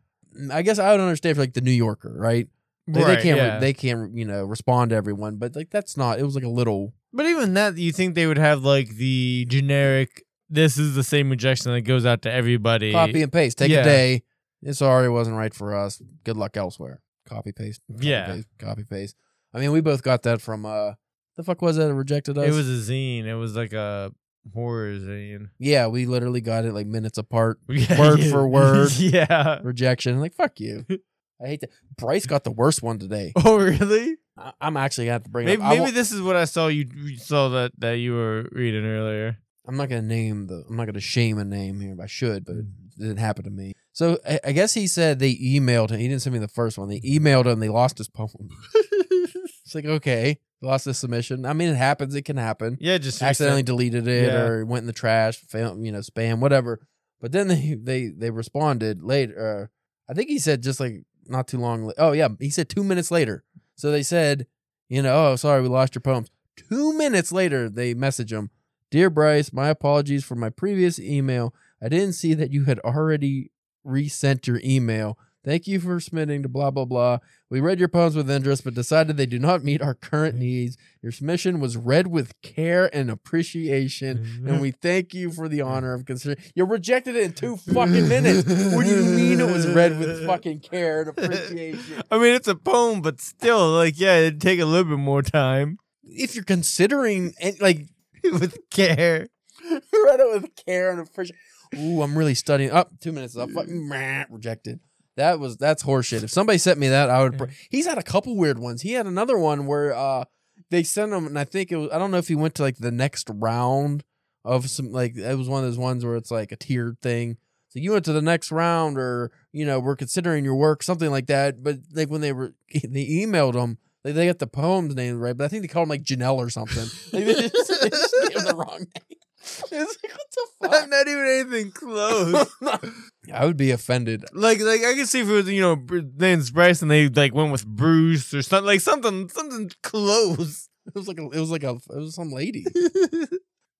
I 0.52 0.62
guess 0.62 0.78
I 0.78 0.90
would 0.92 1.00
understand 1.00 1.36
for 1.36 1.42
like 1.42 1.54
the 1.54 1.60
New 1.60 1.70
Yorker, 1.70 2.14
right? 2.16 2.48
They, 2.88 3.02
right, 3.02 3.16
they 3.16 3.22
can't 3.22 3.36
yeah. 3.38 3.58
they 3.58 3.72
can't 3.72 4.16
you 4.16 4.24
know 4.24 4.44
respond 4.44 4.90
to 4.90 4.96
everyone, 4.96 5.36
but 5.36 5.56
like 5.56 5.70
that's 5.70 5.96
not. 5.96 6.20
It 6.20 6.22
was 6.24 6.34
like 6.36 6.44
a 6.44 6.48
little 6.48 6.92
But 7.12 7.26
even 7.26 7.54
that, 7.54 7.76
you 7.78 7.90
think 7.90 8.14
they 8.14 8.26
would 8.26 8.38
have 8.38 8.62
like 8.62 8.90
the 8.96 9.46
generic? 9.48 10.22
This 10.48 10.78
is 10.78 10.94
the 10.94 11.02
same 11.02 11.30
rejection 11.30 11.72
that 11.72 11.80
goes 11.82 12.06
out 12.06 12.22
to 12.22 12.32
everybody. 12.32 12.92
copy 12.92 13.22
and 13.22 13.32
paste. 13.32 13.58
Take 13.58 13.70
Yeah. 13.70 13.80
a 13.80 13.84
day. 13.84 14.22
It 14.62 14.80
already 14.82 15.08
wasn't 15.08 15.36
right 15.36 15.52
for 15.54 15.74
us. 15.74 16.00
Good 16.24 16.36
luck 16.36 16.56
elsewhere. 16.56 17.00
Copy 17.28 17.52
paste. 17.52 17.80
Copy, 17.90 18.06
Yeah. 18.06 18.26
paste, 18.32 18.48
copy 18.58 18.84
paste. 18.84 19.16
I 19.52 19.58
mean, 19.60 19.72
we 19.72 19.80
both 19.80 20.02
got 20.02 20.22
that 20.22 20.40
from 20.40 20.64
uh 20.66 20.92
the 21.36 21.42
fuck 21.42 21.60
was 21.62 21.76
that? 21.76 21.92
Rejected 21.92 22.38
us. 22.38 22.48
It 22.48 22.52
was 22.52 22.68
a 22.68 22.90
zine. 22.92 23.24
It 23.24 23.34
was 23.34 23.54
like 23.56 23.72
a 23.72 24.12
horror 24.54 24.94
zine. 24.94 25.50
yeah. 25.58 25.86
We 25.88 26.06
literally 26.06 26.40
got 26.40 26.64
it 26.64 26.72
like 26.72 26.86
minutes 26.86 27.18
apart. 27.18 27.58
Yeah, 27.68 27.98
Word 27.98 28.20
yeah. 28.20 28.30
for 28.30 28.48
word. 28.48 28.92
yeah. 28.98 29.60
Rejection. 29.62 30.20
Like 30.20 30.34
fuck 30.34 30.60
you. 30.60 30.86
I 31.44 31.48
hate 31.48 31.60
that. 31.60 31.70
Bryce 31.98 32.24
got 32.26 32.44
the 32.44 32.50
worst 32.52 32.82
one 32.82 32.98
today. 32.98 33.32
Oh 33.36 33.58
really? 33.58 34.16
I- 34.38 34.52
I'm 34.60 34.76
actually 34.76 35.06
gonna 35.06 35.14
have 35.14 35.24
to 35.24 35.30
bring 35.30 35.46
Maybe 35.46 35.62
it 35.62 35.64
up. 35.66 35.78
Maybe 35.78 35.90
this 35.90 36.12
is 36.12 36.22
what 36.22 36.36
I 36.36 36.44
saw 36.44 36.68
you, 36.68 36.86
you 36.94 37.18
saw 37.18 37.48
that 37.50 37.72
that 37.78 37.94
you 37.94 38.14
were 38.14 38.48
reading 38.52 38.84
earlier. 38.86 39.38
I'm 39.66 39.76
not 39.76 39.88
gonna 39.88 40.02
name 40.02 40.46
the. 40.46 40.64
I'm 40.68 40.76
not 40.76 40.86
gonna 40.86 41.00
shame 41.00 41.38
a 41.38 41.44
name 41.44 41.80
here. 41.80 41.96
I 42.00 42.06
should, 42.06 42.44
but 42.44 42.56
it 42.56 42.64
Mm. 42.66 42.98
didn't 42.98 43.16
happen 43.18 43.44
to 43.44 43.50
me. 43.50 43.72
So 43.92 44.18
I, 44.28 44.40
I 44.44 44.52
guess 44.52 44.74
he 44.74 44.86
said 44.86 45.18
they 45.18 45.34
emailed 45.36 45.90
him. 45.90 45.98
He 46.00 46.08
didn't 46.08 46.22
send 46.22 46.34
me 46.34 46.38
the 46.40 46.48
first 46.48 46.78
one. 46.78 46.88
They 46.88 47.00
emailed 47.00 47.46
him. 47.46 47.60
They 47.60 47.68
lost 47.68 47.98
his 47.98 48.08
poem. 48.08 48.48
it's 48.74 49.74
like 49.74 49.84
okay, 49.84 50.38
lost 50.62 50.84
his 50.84 50.98
submission. 50.98 51.44
I 51.44 51.52
mean, 51.52 51.68
it 51.70 51.76
happens. 51.76 52.14
It 52.14 52.22
can 52.24 52.36
happen. 52.36 52.76
Yeah, 52.80 52.98
just 52.98 53.22
Accidentally 53.22 53.62
deleted 53.62 54.06
it 54.08 54.32
Yeah. 54.32 54.46
or 54.46 54.64
went 54.64 54.82
in 54.82 54.86
the 54.86 54.92
trash, 54.92 55.36
fail, 55.36 55.76
you 55.82 55.92
know, 55.92 55.98
spam, 56.00 56.38
whatever. 56.40 56.80
But 57.20 57.32
then 57.32 57.48
they 57.48 57.74
they 57.80 58.08
they 58.08 58.30
responded 58.30 59.02
later. 59.02 59.70
Uh, 60.08 60.10
I 60.10 60.14
think 60.14 60.28
he 60.28 60.38
said 60.38 60.62
just 60.62 60.80
like 60.80 61.04
not 61.26 61.48
too 61.48 61.58
long. 61.58 61.92
Oh 61.98 62.12
yeah, 62.12 62.28
he 62.38 62.50
said 62.50 62.68
two 62.68 62.84
minutes 62.84 63.10
later. 63.10 63.44
So 63.74 63.90
they 63.90 64.02
said, 64.02 64.46
you 64.88 65.02
know, 65.02 65.32
oh 65.32 65.36
sorry, 65.36 65.62
we 65.62 65.68
lost 65.68 65.94
your 65.94 66.02
poems. 66.02 66.30
Two 66.56 66.96
minutes 66.96 67.32
later, 67.32 67.68
they 67.68 67.92
message 67.92 68.32
him, 68.32 68.50
dear 68.90 69.10
Bryce, 69.10 69.52
my 69.52 69.68
apologies 69.68 70.24
for 70.24 70.34
my 70.34 70.50
previous 70.50 70.98
email. 70.98 71.54
I 71.82 71.88
didn't 71.88 72.14
see 72.14 72.34
that 72.34 72.52
you 72.52 72.64
had 72.64 72.78
already 72.80 73.50
resent 73.84 74.46
your 74.46 74.60
email. 74.64 75.18
Thank 75.46 75.68
you 75.68 75.78
for 75.78 76.00
submitting 76.00 76.42
to 76.42 76.48
blah, 76.48 76.72
blah, 76.72 76.86
blah. 76.86 77.18
We 77.48 77.60
read 77.60 77.78
your 77.78 77.86
poems 77.86 78.16
with 78.16 78.28
interest, 78.28 78.64
but 78.64 78.74
decided 78.74 79.16
they 79.16 79.26
do 79.26 79.38
not 79.38 79.62
meet 79.62 79.80
our 79.80 79.94
current 79.94 80.34
mm-hmm. 80.34 80.42
needs. 80.42 80.76
Your 81.00 81.12
submission 81.12 81.60
was 81.60 81.76
read 81.76 82.08
with 82.08 82.32
care 82.42 82.90
and 82.92 83.08
appreciation, 83.08 84.42
and 84.44 84.60
we 84.60 84.72
thank 84.72 85.14
you 85.14 85.30
for 85.30 85.48
the 85.48 85.60
honor 85.60 85.94
of 85.94 86.04
considering. 86.04 86.42
You 86.56 86.64
rejected 86.64 87.14
it 87.14 87.22
in 87.22 87.32
two 87.32 87.58
fucking 87.58 88.08
minutes. 88.08 88.44
What 88.74 88.86
do 88.86 88.90
you 88.90 89.04
mean 89.04 89.38
it 89.38 89.46
was 89.46 89.68
read 89.68 89.96
with 90.00 90.26
fucking 90.26 90.60
care 90.60 91.02
and 91.02 91.10
appreciation? 91.10 92.02
I 92.10 92.18
mean, 92.18 92.34
it's 92.34 92.48
a 92.48 92.56
poem, 92.56 93.00
but 93.00 93.20
still, 93.20 93.70
like, 93.70 94.00
yeah, 94.00 94.16
it'd 94.16 94.40
take 94.40 94.58
a 94.58 94.66
little 94.66 94.96
bit 94.96 94.98
more 94.98 95.22
time 95.22 95.78
If 96.02 96.34
you're 96.34 96.42
considering, 96.42 97.34
and 97.40 97.60
like, 97.60 97.86
with 98.40 98.58
care. 98.70 99.28
read 99.70 100.20
it 100.20 100.32
with 100.42 100.50
care 100.66 100.90
and 100.90 101.00
appreciation. 101.00 101.36
Ooh, 101.76 102.02
I'm 102.02 102.16
really 102.16 102.34
studying. 102.34 102.70
Up 102.70 102.90
two 103.00 103.12
minutes 103.12 103.36
up. 103.36 103.50
Fucking 103.50 103.88
rejected. 104.30 104.80
That 105.16 105.40
was 105.40 105.56
that's 105.56 105.82
horseshit. 105.82 106.22
If 106.22 106.30
somebody 106.30 106.58
sent 106.58 106.78
me 106.78 106.88
that, 106.88 107.10
I 107.10 107.22
would. 107.22 107.38
pr- 107.38 107.44
He's 107.70 107.86
had 107.86 107.98
a 107.98 108.02
couple 108.02 108.36
weird 108.36 108.58
ones. 108.58 108.82
He 108.82 108.92
had 108.92 109.06
another 109.06 109.38
one 109.38 109.66
where 109.66 109.94
uh 109.94 110.24
they 110.70 110.82
sent 110.82 111.12
him, 111.12 111.26
and 111.26 111.38
I 111.38 111.44
think 111.44 111.72
it 111.72 111.76
was. 111.76 111.90
I 111.90 111.98
don't 111.98 112.10
know 112.10 112.18
if 112.18 112.28
he 112.28 112.34
went 112.34 112.54
to 112.56 112.62
like 112.62 112.76
the 112.76 112.92
next 112.92 113.28
round 113.30 114.04
of 114.44 114.68
some 114.70 114.92
like 114.92 115.16
it 115.16 115.36
was 115.36 115.48
one 115.48 115.64
of 115.64 115.70
those 115.70 115.78
ones 115.78 116.04
where 116.04 116.16
it's 116.16 116.30
like 116.30 116.52
a 116.52 116.56
tiered 116.56 117.00
thing. 117.00 117.38
So 117.68 117.80
you 117.80 117.92
went 117.92 118.04
to 118.04 118.12
the 118.12 118.22
next 118.22 118.52
round, 118.52 118.98
or 118.98 119.32
you 119.52 119.64
know, 119.66 119.80
we're 119.80 119.96
considering 119.96 120.44
your 120.44 120.54
work, 120.54 120.82
something 120.82 121.10
like 121.10 121.26
that. 121.26 121.62
But 121.62 121.78
like 121.92 122.10
when 122.10 122.20
they 122.20 122.32
were, 122.32 122.52
they 122.72 123.06
emailed 123.06 123.54
him. 123.54 123.78
Like 124.06 124.14
they 124.14 124.26
got 124.26 124.38
the 124.38 124.46
poem's 124.46 124.94
name 124.94 125.18
right, 125.18 125.36
but 125.36 125.42
I 125.42 125.48
think 125.48 125.62
they 125.62 125.68
called 125.68 125.86
him 125.86 125.88
like 125.88 126.04
Janelle 126.04 126.36
or 126.36 126.48
something. 126.48 126.86
Like 127.12 127.24
they 127.24 127.48
just, 127.48 127.80
they 127.82 127.90
just 127.90 128.14
gave 128.28 128.36
him 128.38 128.44
the 128.44 128.54
wrong 128.54 128.78
name. 128.78 129.18
It's 129.42 129.72
like 129.72 130.12
what 130.12 130.26
the 130.30 130.46
fuck? 130.68 130.82
I'm 130.84 130.90
not 130.90 131.08
even 131.08 131.26
anything 131.26 131.72
close. 131.72 132.48
I 133.34 133.44
would 133.44 133.56
be 133.56 133.72
offended. 133.72 134.24
like, 134.32 134.60
like 134.60 134.84
I 134.84 134.94
could 134.94 135.08
see 135.08 135.22
if 135.22 135.28
it 135.28 135.32
was 135.32 135.50
you 135.50 135.60
know 135.60 135.84
name's 136.16 136.52
Bryce 136.52 136.82
and 136.82 136.90
they 136.90 137.08
like 137.08 137.34
went 137.34 137.50
with 137.50 137.66
Bruce 137.66 138.32
or 138.32 138.42
something 138.42 138.64
like 138.66 138.80
something 138.80 139.28
something 139.28 139.72
close. 139.82 140.68
It 140.86 140.94
was 140.94 141.08
like 141.08 141.18
a, 141.18 141.24
it 141.24 141.40
was 141.40 141.50
like 141.50 141.64
a, 141.64 141.70
it 141.70 141.96
was 141.96 142.14
some 142.14 142.30
lady. 142.30 142.64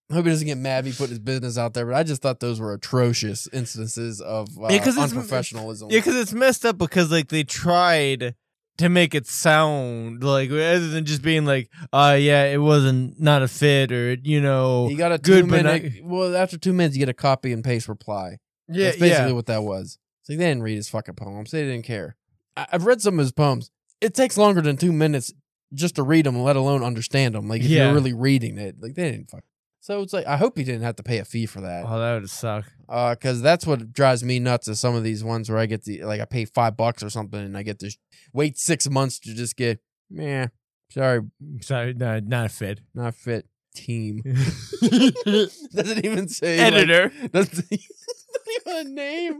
I 0.09 0.13
hope 0.13 0.25
he 0.25 0.31
doesn't 0.31 0.47
get 0.47 0.57
mad 0.57 0.85
if 0.85 0.93
he 0.93 0.97
put 0.97 1.09
his 1.09 1.19
business 1.19 1.57
out 1.57 1.73
there, 1.73 1.85
but 1.85 1.95
I 1.95 2.03
just 2.03 2.21
thought 2.21 2.41
those 2.41 2.59
were 2.59 2.73
atrocious 2.73 3.47
instances 3.53 4.19
of 4.19 4.49
uh, 4.61 4.67
Yeah, 4.69 4.79
unprofessionalism. 4.79 5.89
Yeah, 5.89 5.99
because 5.99 6.15
it's 6.15 6.33
messed 6.33 6.65
up 6.65 6.77
because 6.77 7.11
like 7.11 7.29
they 7.29 7.43
tried 7.43 8.35
to 8.77 8.89
make 8.89 9.15
it 9.15 9.25
sound 9.25 10.23
like 10.23 10.49
rather 10.51 10.87
than 10.87 11.05
just 11.05 11.21
being 11.21 11.45
like, 11.45 11.69
uh 11.93 12.17
yeah, 12.19 12.45
it 12.45 12.57
wasn't 12.61 13.19
not 13.19 13.41
a 13.41 13.47
fit 13.47 13.91
or 13.91 14.13
you 14.23 14.41
know 14.41 14.87
you 14.89 14.97
got 14.97 15.11
a 15.11 15.17
good, 15.17 15.45
two 15.45 15.51
minute. 15.51 15.93
well, 16.03 16.35
after 16.35 16.57
two 16.57 16.73
minutes, 16.73 16.95
you 16.95 16.99
get 16.99 17.09
a 17.09 17.13
copy 17.13 17.51
and 17.53 17.63
paste 17.63 17.87
reply. 17.87 18.37
yeah 18.67 18.85
That's 18.85 18.97
basically 18.99 19.27
yeah. 19.29 19.33
what 19.33 19.45
that 19.47 19.63
was. 19.63 19.97
It's 20.21 20.29
like 20.29 20.37
they 20.39 20.45
didn't 20.45 20.63
read 20.63 20.75
his 20.75 20.89
fucking 20.89 21.15
poems. 21.15 21.51
They 21.51 21.63
didn't 21.63 21.85
care. 21.85 22.15
I, 22.55 22.67
I've 22.73 22.85
read 22.85 23.01
some 23.01 23.15
of 23.15 23.19
his 23.19 23.31
poems. 23.31 23.71
It 24.01 24.13
takes 24.13 24.37
longer 24.37 24.61
than 24.61 24.77
two 24.77 24.93
minutes 24.93 25.33
just 25.73 25.95
to 25.95 26.03
read 26.03 26.25
them, 26.25 26.39
let 26.41 26.55
alone 26.55 26.83
understand 26.83 27.35
them. 27.35 27.47
Like 27.47 27.61
if 27.61 27.67
Yeah. 27.67 27.85
you're 27.85 27.93
really 27.93 28.13
reading 28.13 28.57
it, 28.57 28.75
like 28.79 28.93
they 28.95 29.11
didn't 29.11 29.29
fuck. 29.31 29.43
So 29.79 30.01
it's 30.01 30.13
like 30.13 30.25
I 30.27 30.37
hope 30.37 30.57
he 30.57 30.63
didn't 30.63 30.81
have 30.83 30.97
to 30.97 31.03
pay 31.03 31.17
a 31.19 31.25
fee 31.25 31.45
for 31.45 31.61
that. 31.61 31.85
Oh, 31.87 31.97
that 31.99 32.19
would 32.21 32.29
suck. 32.29 32.65
Uh, 32.89 33.15
cause 33.15 33.41
that's 33.41 33.65
what 33.67 33.91
drives 33.91 34.23
me 34.23 34.39
nuts 34.39 34.67
is 34.67 34.79
some 34.79 34.95
of 34.95 35.03
these 35.03 35.23
ones 35.23 35.49
where 35.49 35.59
I 35.59 35.65
get 35.65 35.83
the 35.83 36.03
like 36.03 36.21
I 36.21 36.25
pay 36.25 36.45
five 36.45 36.77
bucks 36.77 37.03
or 37.03 37.09
something 37.09 37.39
and 37.39 37.57
I 37.57 37.63
get 37.63 37.79
to 37.79 37.89
sh- 37.89 37.97
wait 38.33 38.57
six 38.57 38.89
months 38.89 39.19
to 39.19 39.33
just 39.33 39.57
get 39.57 39.79
yeah 40.09 40.47
sorry 40.91 41.21
Sorry, 41.61 41.93
no, 41.93 42.19
not 42.21 42.45
a 42.45 42.49
fit. 42.49 42.79
not 42.95 43.13
fit 43.15 43.45
team 43.75 44.21
doesn't 44.81 46.05
even 46.05 46.27
say 46.29 46.57
like- 46.63 46.73
Editor. 46.73 47.11
doesn't 47.33 47.69
not 47.71 48.77
even 48.77 48.87
a 48.87 48.89
name 48.89 49.39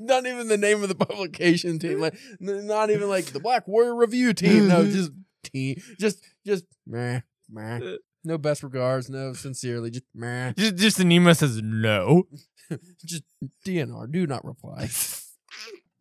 not 0.00 0.26
even 0.26 0.48
the 0.48 0.56
name 0.56 0.82
of 0.82 0.88
the 0.88 0.94
publication 0.94 1.78
team 1.78 2.00
like 2.00 2.16
not 2.40 2.90
even 2.90 3.08
like 3.08 3.26
the 3.26 3.40
Black 3.40 3.68
Warrior 3.68 3.94
Review 3.94 4.32
team 4.32 4.68
no 4.68 4.84
just 4.86 5.12
team 5.42 5.76
just 6.00 6.24
just 6.46 6.64
meh 6.86 7.20
meh 7.50 7.80
no 8.24 8.38
best 8.38 8.62
regards 8.62 9.10
no 9.10 9.34
sincerely 9.34 9.90
just 9.90 10.06
meh 10.14 10.52
just, 10.56 10.76
just 10.76 10.98
an 11.00 11.12
email 11.12 11.34
says 11.34 11.60
no. 11.62 12.24
just 13.04 13.24
DNR, 13.66 14.10
do 14.10 14.26
not 14.26 14.44
reply. 14.44 14.88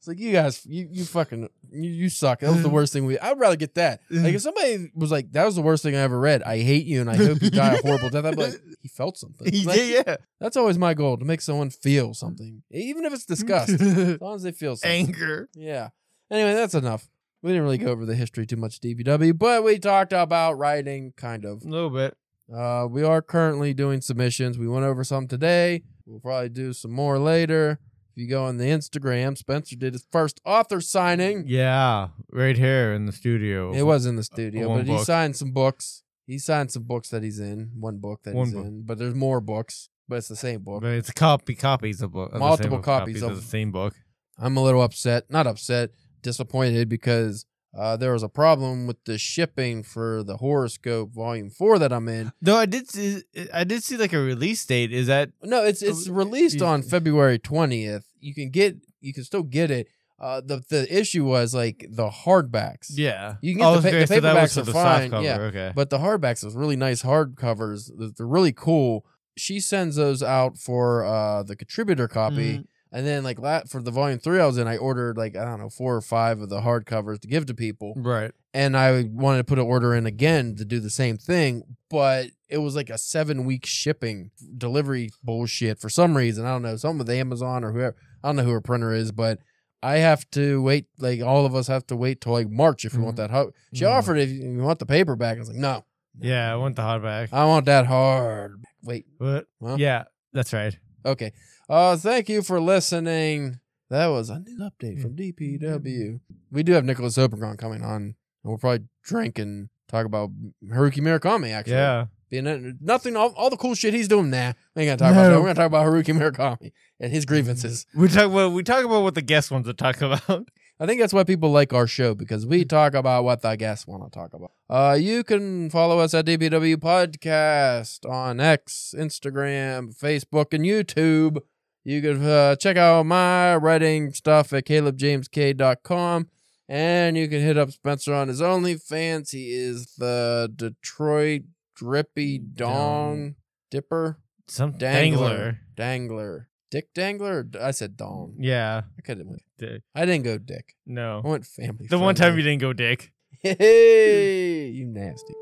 It's 0.04 0.08
like 0.10 0.20
you 0.20 0.34
guys, 0.34 0.66
you 0.66 0.86
you 0.92 1.06
fucking 1.06 1.48
you, 1.72 1.90
you 1.90 2.10
suck. 2.10 2.42
That 2.42 2.52
was 2.52 2.62
the 2.62 2.68
worst 2.78 2.92
thing 2.92 3.06
we. 3.06 3.18
I'd 3.18 3.40
rather 3.40 3.56
get 3.56 3.76
that. 3.76 4.02
Like 4.10 4.34
if 4.34 4.42
somebody 4.42 4.92
was 4.94 5.12
like, 5.12 5.32
"That 5.32 5.46
was 5.46 5.56
the 5.56 5.62
worst 5.62 5.82
thing 5.82 5.96
I 5.96 6.00
ever 6.00 6.20
read. 6.20 6.44
I 6.44 6.60
hate 6.60 6.86
you, 6.86 7.00
and 7.00 7.10
I 7.10 7.16
hope 7.16 7.42
you 7.42 7.50
die 7.50 7.76
a 7.76 7.82
horrible 7.82 8.10
death." 8.10 8.26
I'd 8.26 8.36
be 8.36 8.44
like, 8.44 8.62
"He 8.82 8.90
felt 8.90 9.18
something." 9.18 9.48
Like, 9.64 9.78
yeah, 9.78 10.04
yeah. 10.06 10.18
That's 10.42 10.58
always 10.58 10.78
my 10.78 10.94
goal 10.94 11.16
to 11.16 11.24
make 11.24 11.40
someone 11.40 11.70
feel 11.70 12.14
something, 12.14 12.64
even 12.70 13.06
if 13.06 13.14
it's 13.14 13.24
disgust. 13.26 13.70
as 13.80 14.20
long 14.20 14.36
as 14.36 14.44
they 14.44 14.52
feel 14.52 14.76
something. 14.76 15.08
Anger. 15.08 15.48
Yeah. 15.56 15.92
Anyway, 16.30 16.54
that's 16.54 16.74
enough. 16.74 17.08
We 17.42 17.52
didn't 17.52 17.64
really 17.64 17.78
go 17.78 17.88
over 17.88 18.06
the 18.06 18.16
history 18.16 18.46
too 18.46 18.58
much, 18.58 18.82
DPW, 18.82 19.38
but 19.38 19.64
we 19.64 19.80
talked 19.80 20.12
about 20.12 20.58
writing, 20.58 21.14
kind 21.16 21.46
of. 21.46 21.64
A 21.64 21.68
little 21.70 21.90
bit. 21.90 22.18
Uh, 22.54 22.88
we 22.90 23.04
are 23.04 23.22
currently 23.22 23.74
doing 23.74 24.02
submissions. 24.02 24.58
We 24.58 24.68
went 24.68 24.84
over 24.84 25.06
some 25.06 25.30
today. 25.30 25.84
We'll 26.06 26.20
probably 26.20 26.50
do 26.50 26.74
some 26.74 26.92
more 26.92 27.18
later. 27.20 27.80
If 28.16 28.22
you 28.22 28.28
go 28.30 28.44
on 28.46 28.58
the 28.58 28.66
Instagram, 28.66 29.38
Spencer 29.38 29.76
did 29.76 29.94
his 29.94 30.06
first 30.12 30.40
author 30.46 30.82
signing. 30.82 31.46
Yeah, 31.48 32.10
right 32.32 32.56
here 32.58 32.94
in 32.94 33.06
the 33.08 33.12
studio. 33.12 33.74
It 33.74 33.84
was 33.84 34.06
in 34.06 34.18
the 34.18 34.24
studio, 34.24 34.70
One 34.70 34.86
but 34.86 34.88
he 34.88 35.04
signed 35.04 35.36
some 35.36 35.52
books. 35.52 36.04
He 36.28 36.38
signed 36.38 36.72
some 36.72 36.84
books 36.84 37.10
that 37.10 37.24
he's 37.24 37.40
in. 37.40 37.72
One 37.80 37.98
book 37.98 38.22
that 38.24 38.36
One 38.36 38.48
he's 38.48 38.56
book. 38.56 38.66
in, 38.66 38.84
but 38.84 38.98
there's 39.00 39.16
more 39.16 39.42
books. 39.42 39.90
But 40.08 40.18
it's 40.18 40.28
the 40.28 40.36
same 40.36 40.62
book. 40.62 40.82
But 40.82 40.92
it's 40.92 41.12
copy 41.12 41.56
copies 41.56 42.02
of, 42.02 42.12
book, 42.12 42.28
of 42.28 42.34
the 42.34 42.40
same 42.40 42.48
Multiple 42.48 42.78
book, 42.78 42.86
copies 42.86 43.22
of, 43.24 43.32
of- 43.32 43.38
the 43.38 43.42
same 43.42 43.72
book. 43.72 43.96
I'm 44.38 44.58
a 44.58 44.64
little 44.64 44.82
upset, 44.82 45.30
not 45.30 45.48
upset, 45.48 45.92
disappointed 46.22 46.90
because 46.90 47.46
uh, 47.78 47.98
there 47.98 48.14
was 48.14 48.24
a 48.24 48.30
problem 48.30 48.86
with 48.88 49.04
the 49.06 49.18
shipping 49.18 49.84
for 49.84 50.24
the 50.24 50.38
horoscope 50.38 51.12
volume 51.12 51.50
four 51.50 51.80
that 51.80 51.92
I'm 51.92 52.08
in. 52.08 52.32
Though 52.42 52.58
I 52.58 52.66
did 52.66 52.90
see, 52.90 53.22
I 53.54 53.64
did 53.64 53.84
see 53.84 53.98
like 53.98 54.14
a 54.14 54.20
release 54.20 54.66
date. 54.66 54.92
Is 54.94 55.08
that 55.08 55.30
No, 55.42 55.64
it's 55.64 55.82
it's 55.82 56.08
Oh, 56.10 56.14
released 56.14 56.62
on 56.62 56.82
February 56.84 57.40
twentieth. 57.40 58.06
You 58.20 58.34
can 58.34 58.50
get 58.52 58.78
you 59.02 59.14
can 59.14 59.24
still 59.24 59.44
get 59.44 59.72
it. 59.72 59.88
Uh, 60.20 60.40
the 60.40 60.62
the 60.70 60.86
issue 60.96 61.26
was 61.26 61.54
like 61.54 61.86
the 61.90 62.10
hardbacks. 62.10 62.88
yeah? 62.92 63.36
You 63.42 63.56
can 63.56 63.62
get 63.62 63.82
the 63.82 63.92
pa- 63.92 63.98
the 63.98 64.08
so 64.08 64.20
that 64.22 64.42
was 64.42 64.52
paperbacks 64.52 64.54
for 64.54 64.60
are 64.62 64.64
the 64.64 64.72
fine, 64.74 65.10
cover. 65.10 65.24
yeah. 65.24 65.38
Okay. 65.42 65.72
But 65.76 65.90
the 65.90 65.98
hardbacks 65.98 66.46
is 66.46 66.56
really 66.56 66.76
nice 66.78 67.02
hardcovers. 67.04 67.92
They're- 67.98 68.12
They're 68.16 68.28
really 68.28 68.54
cool. 68.54 69.06
She 69.36 69.60
sends 69.60 69.96
those 69.96 70.22
out 70.22 70.58
for 70.58 71.04
uh 71.06 71.44
the 71.44 71.56
contributor 71.56 72.08
copy. 72.08 72.60
Mhm. 72.60 72.66
And 72.96 73.06
then 73.08 73.24
like 73.24 73.40
la- 73.40 73.64
for 73.68 73.82
the 73.82 73.90
volume 73.92 74.20
three 74.20 74.40
I 74.40 74.46
was 74.46 74.58
in, 74.60 74.68
I 74.68 74.78
ordered 74.78 75.18
like 75.18 75.36
I 75.36 75.44
don't 75.44 75.60
know 75.60 75.70
four 75.70 75.96
or 75.96 76.02
five 76.02 76.40
of 76.42 76.50
the 76.50 76.62
hardcovers 76.62 77.20
to 77.22 77.28
give 77.28 77.48
to 77.48 77.54
people, 77.56 77.94
Right. 77.98 78.32
and 78.54 78.78
I 78.78 79.04
wanted 79.12 79.40
to 79.40 79.44
put 79.46 79.58
an 79.58 79.66
order 79.66 79.96
in 79.96 80.06
again 80.06 80.56
to 80.58 80.64
do 80.66 80.80
the 80.80 80.92
same 80.92 81.18
thing, 81.18 81.64
but 81.90 82.28
it 82.50 82.60
was 82.60 82.76
like 82.76 82.92
a 82.92 83.00
seven 83.00 83.46
week 83.46 83.66
shipping 83.66 84.30
delivery 84.58 85.10
bullshit 85.24 85.80
for 85.80 85.90
some 85.90 86.16
reason. 86.16 86.46
I 86.46 86.52
don't 86.52 86.62
know, 86.62 86.76
some 86.76 87.00
with 87.00 87.10
Amazon 87.10 87.64
or 87.64 87.72
whoever. 87.72 87.96
I 88.24 88.28
don't 88.28 88.36
know 88.36 88.44
who 88.44 88.52
her 88.52 88.62
printer 88.62 88.94
is, 88.94 89.12
but 89.12 89.40
I 89.82 89.98
have 89.98 90.30
to 90.32 90.62
wait. 90.62 90.86
Like 91.00 91.20
all 91.22 91.48
of 91.48 91.56
us 91.56 91.66
have 91.68 91.88
to 91.88 91.96
wait 91.96 92.22
till 92.22 92.34
like 92.34 92.50
March 92.50 92.86
if 92.86 92.94
we 92.94 93.02
want 93.04 93.18
that. 93.18 93.32
Ho- 93.32 93.52
she 93.74 93.86
Mhm. 93.86 93.90
offered 93.90 94.18
if 94.18 94.30
you 94.30 94.60
want 94.60 94.78
the 94.78 94.86
paperback. 94.86 95.38
I 95.38 95.40
was 95.40 95.50
like, 95.50 95.58
no, 95.58 95.84
Yeah, 96.20 96.54
I 96.54 96.56
want 96.58 96.76
the 96.76 96.84
hardback. 96.84 97.30
I 97.34 97.46
want 97.46 97.66
that 97.66 97.88
hard. 97.88 98.64
Wait, 98.84 99.08
What? 99.18 99.48
Huh? 99.62 99.78
Yeah, 99.80 100.04
that's 100.32 100.54
right. 100.54 100.78
okay. 101.04 101.32
Uh, 101.70 101.96
thank 101.98 102.30
you 102.30 102.42
for 102.42 102.60
listening. 102.60 103.60
That 103.90 104.08
was 104.08 104.30
a 104.30 104.40
new 104.40 104.58
update 104.60 105.02
from 105.02 105.16
Mm-hmm. 105.16 105.66
DPW. 105.66 106.20
We 106.52 106.64
do 106.64 106.74
have 106.74 106.86
Nicholas 106.86 107.18
Obregon 107.18 107.58
coming 107.58 107.84
on, 107.84 107.96
and 108.02 108.16
we'll 108.44 108.58
probably 108.58 108.86
drink 109.04 109.38
and 109.40 109.70
talk 109.88 110.06
about 110.06 110.32
Haruki 110.66 110.98
Murakami. 111.00 111.52
Actually, 111.52 111.74
Yeah. 111.74 112.06
being 112.30 112.78
nothing, 112.82 113.16
all, 113.16 113.34
all 113.38 113.50
the 113.50 113.58
cool 113.58 113.76
shit 113.76 113.94
he's 113.94 114.08
doing. 114.08 114.30
Nah, 114.30 114.54
we 114.76 114.84
ain't 114.84 114.88
gonna 114.90 114.98
talk 114.98 115.12
about 115.16 115.30
No. 115.30 115.30
that. 115.30 115.36
We're 115.40 115.46
gonna 115.54 115.54
talk 115.56 115.68
about 115.68 115.86
Haruki 115.86 116.18
Murakami 116.18 116.72
and 117.00 117.12
his 117.12 117.26
grievances. 117.26 117.86
We 117.96 118.08
talk 118.08 118.32
about 118.32 118.52
we 118.54 118.64
talk 118.64 118.84
about 118.84 119.04
what 119.04 119.16
the 119.16 119.22
guest 119.22 119.52
wants 119.52 119.68
to 119.68 119.74
talk 119.74 120.02
about. 120.02 120.48
I 120.80 120.88
think 120.88 121.00
that's 121.00 121.14
why 121.14 121.24
people 121.24 121.52
like 121.52 121.72
our 121.72 121.86
show 121.86 122.16
because 122.16 122.48
we 122.48 122.66
talk 122.66 122.96
about 122.96 123.24
what 123.24 123.42
the 123.44 123.56
guests 123.56 123.86
want 123.86 124.04
to 124.04 124.10
talk 124.10 124.34
about. 124.34 124.52
Uh, 124.70 124.98
you 125.00 125.24
can 125.24 125.70
follow 125.70 126.00
us 126.00 126.16
at 126.16 126.26
DPW 126.26 126.78
Podcast 126.78 128.10
on 128.10 128.40
X, 128.40 128.96
Instagram, 128.98 129.96
Facebook, 129.96 130.52
and 130.52 130.66
YouTube. 130.66 131.38
You 131.86 132.02
can 132.02 132.24
uh, 132.24 132.56
check 132.56 132.78
out 132.78 133.06
my 133.06 133.56
writing 133.58 134.14
stuff 134.14 134.54
at 134.54 134.66
calebjamesk.com. 134.66 136.30
And 136.70 137.18
you 137.18 137.28
can 137.28 137.42
hit 137.42 137.58
up 137.58 137.72
Spencer 137.72 138.14
on 138.14 138.30
his 138.30 138.40
OnlyFans. 138.42 139.32
He 139.32 139.52
is 139.52 139.96
the 139.98 140.52
Detroit 140.56 141.42
Drippy 141.76 142.40
Dong 142.40 143.36
Dipper 143.70 144.20
Some 144.48 144.74
Dangler. 144.78 144.80
dangler. 145.18 145.58
Dangler. 145.76 146.46
Dick 146.72 146.94
Dangler? 146.96 147.46
I 147.62 147.72
said 147.72 147.98
Dong. 147.98 148.36
Yeah. 148.40 148.84
I 148.98 149.02
could 149.02 149.18
have 149.20 149.28
went. 149.28 149.44
Dick. 149.60 149.82
I 149.94 150.06
didn't 150.06 150.24
go 150.24 150.38
Dick. 150.38 150.74
No. 150.88 151.22
I 151.24 151.28
went 151.28 151.46
family. 151.46 151.88
The 151.90 152.00
one 152.00 152.16
time 152.16 152.38
you 152.38 152.44
didn't 152.44 152.62
go 152.62 152.74
dick. 152.74 153.12
Hey, 153.42 154.70
you 154.70 154.86
nasty. 154.86 155.34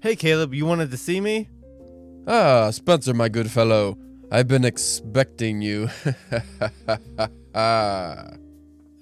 Hey, 0.00 0.16
Caleb, 0.16 0.54
you 0.54 0.66
wanted 0.66 0.90
to 0.90 0.96
see 0.96 1.20
me? 1.20 1.48
Ah, 2.26 2.70
Spencer, 2.70 3.14
my 3.14 3.28
good 3.28 3.50
fellow. 3.50 3.98
I've 4.30 4.48
been 4.48 4.64
expecting 4.64 5.62
you. 5.62 5.88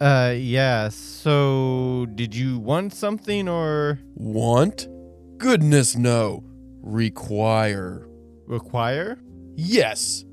Uh, 0.01 0.35
yeah. 0.37 0.89
So, 0.91 2.07
did 2.15 2.35
you 2.35 2.59
want 2.59 2.93
something 2.93 3.49
or 3.49 3.99
Want? 4.15 4.87
Goodness, 5.39 5.97
no. 5.97 6.45
Require. 6.83 8.07
require? 8.47 9.19
Yes. 9.55 10.25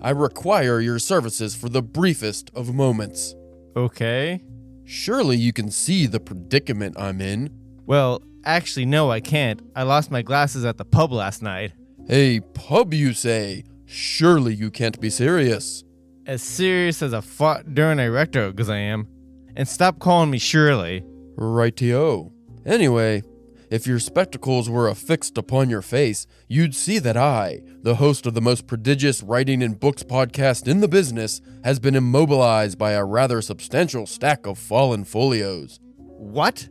I 0.00 0.10
require 0.10 0.80
your 0.80 0.98
services 0.98 1.54
for 1.54 1.68
the 1.68 1.80
briefest 1.82 2.50
of 2.54 2.74
moments. 2.74 3.34
Okay. 3.76 4.42
Surely 4.84 5.36
you 5.36 5.52
can 5.52 5.70
see 5.70 6.06
the 6.06 6.20
predicament 6.20 6.96
I'm 6.98 7.20
in. 7.20 7.50
Well, 7.86 8.22
actually, 8.44 8.86
no, 8.86 9.10
I 9.10 9.20
can't. 9.20 9.60
I 9.76 9.82
lost 9.82 10.10
my 10.10 10.22
glasses 10.22 10.64
at 10.64 10.78
the 10.78 10.84
pub 10.84 11.12
last 11.12 11.42
night. 11.42 11.72
A 12.08 12.40
pub, 12.40 12.94
you 12.94 13.12
say? 13.12 13.64
Surely 13.86 14.54
you 14.54 14.70
can't 14.70 15.00
be 15.00 15.10
serious. 15.10 15.84
As 16.26 16.42
serious 16.42 17.02
as 17.02 17.12
a 17.12 17.22
fought 17.22 17.74
during 17.74 17.98
a 17.98 18.10
recto 18.10 18.48
exam. 18.48 19.08
And 19.56 19.68
stop 19.68 19.98
calling 19.98 20.30
me 20.30 20.38
Shirley. 20.38 21.04
Rightio. 21.36 22.32
Anyway, 22.64 23.22
if 23.70 23.86
your 23.86 23.98
spectacles 23.98 24.70
were 24.70 24.88
affixed 24.88 25.36
upon 25.36 25.68
your 25.68 25.82
face, 25.82 26.26
you'd 26.48 26.74
see 26.74 26.98
that 27.00 27.16
I, 27.16 27.60
the 27.82 27.96
host 27.96 28.26
of 28.26 28.34
the 28.34 28.40
most 28.40 28.66
prodigious 28.66 29.22
writing 29.22 29.62
and 29.62 29.78
books 29.78 30.02
podcast 30.02 30.68
in 30.68 30.80
the 30.80 30.88
business, 30.88 31.40
has 31.64 31.78
been 31.78 31.94
immobilized 31.94 32.78
by 32.78 32.92
a 32.92 33.04
rather 33.04 33.42
substantial 33.42 34.06
stack 34.06 34.46
of 34.46 34.58
fallen 34.58 35.04
folios. 35.04 35.80
What? 35.96 36.68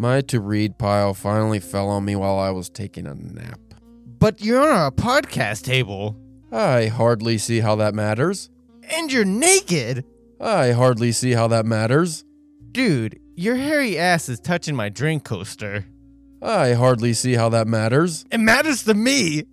My 0.00 0.20
to 0.20 0.38
read 0.38 0.78
pile 0.78 1.12
finally 1.12 1.58
fell 1.58 1.88
on 1.88 2.04
me 2.04 2.14
while 2.14 2.38
I 2.38 2.50
was 2.50 2.68
taking 2.68 3.04
a 3.04 3.16
nap. 3.16 3.58
But 4.20 4.40
you're 4.40 4.62
on 4.62 4.86
a 4.86 4.92
podcast 4.92 5.64
table. 5.64 6.16
I 6.52 6.86
hardly 6.86 7.36
see 7.36 7.58
how 7.58 7.74
that 7.74 7.96
matters. 7.96 8.48
And 8.84 9.10
you're 9.10 9.24
naked. 9.24 10.04
I 10.40 10.70
hardly 10.70 11.10
see 11.10 11.32
how 11.32 11.48
that 11.48 11.66
matters. 11.66 12.24
Dude, 12.70 13.18
your 13.34 13.56
hairy 13.56 13.98
ass 13.98 14.28
is 14.28 14.38
touching 14.38 14.76
my 14.76 14.88
drink 14.88 15.24
coaster. 15.24 15.84
I 16.40 16.74
hardly 16.74 17.12
see 17.12 17.34
how 17.34 17.48
that 17.48 17.66
matters. 17.66 18.24
It 18.30 18.38
matters 18.38 18.84
to 18.84 18.94
me. 18.94 19.46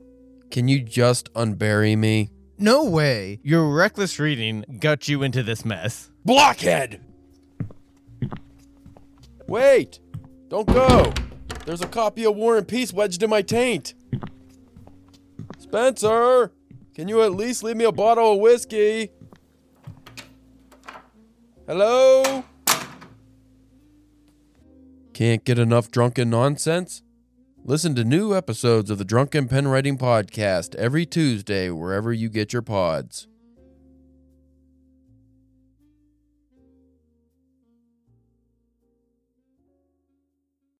Can 0.51 0.67
you 0.67 0.83
just 0.83 1.33
unbury 1.33 1.97
me? 1.97 2.29
No 2.59 2.83
way. 2.83 3.39
Your 3.41 3.73
reckless 3.73 4.19
reading 4.19 4.63
got 4.79 5.07
you 5.07 5.23
into 5.23 5.41
this 5.41 5.65
mess. 5.65 6.11
Blockhead! 6.23 7.01
Wait! 9.47 9.99
Don't 10.49 10.67
go! 10.67 11.13
There's 11.65 11.81
a 11.81 11.87
copy 11.87 12.25
of 12.25 12.35
War 12.35 12.57
and 12.57 12.67
Peace 12.67 12.93
wedged 12.93 13.23
in 13.23 13.29
my 13.29 13.41
taint. 13.41 13.95
Spencer! 15.57 16.51
Can 16.93 17.07
you 17.07 17.23
at 17.23 17.33
least 17.33 17.63
leave 17.63 17.75
me 17.75 17.85
a 17.85 17.91
bottle 17.91 18.33
of 18.33 18.39
whiskey? 18.39 19.11
Hello? 21.67 22.43
Can't 25.13 25.43
get 25.43 25.57
enough 25.57 25.89
drunken 25.89 26.29
nonsense? 26.29 27.01
Listen 27.63 27.95
to 27.95 28.03
new 28.03 28.35
episodes 28.35 28.91
of 28.91 28.99
the 28.99 29.05
Drunken 29.05 29.47
Pen 29.47 29.67
Writing 29.67 29.97
Podcast 29.97 30.75
every 30.75 31.05
Tuesday 31.05 31.71
wherever 31.71 32.13
you 32.13 32.29
get 32.29 32.53
your 32.53 32.61
pods. 32.61 33.27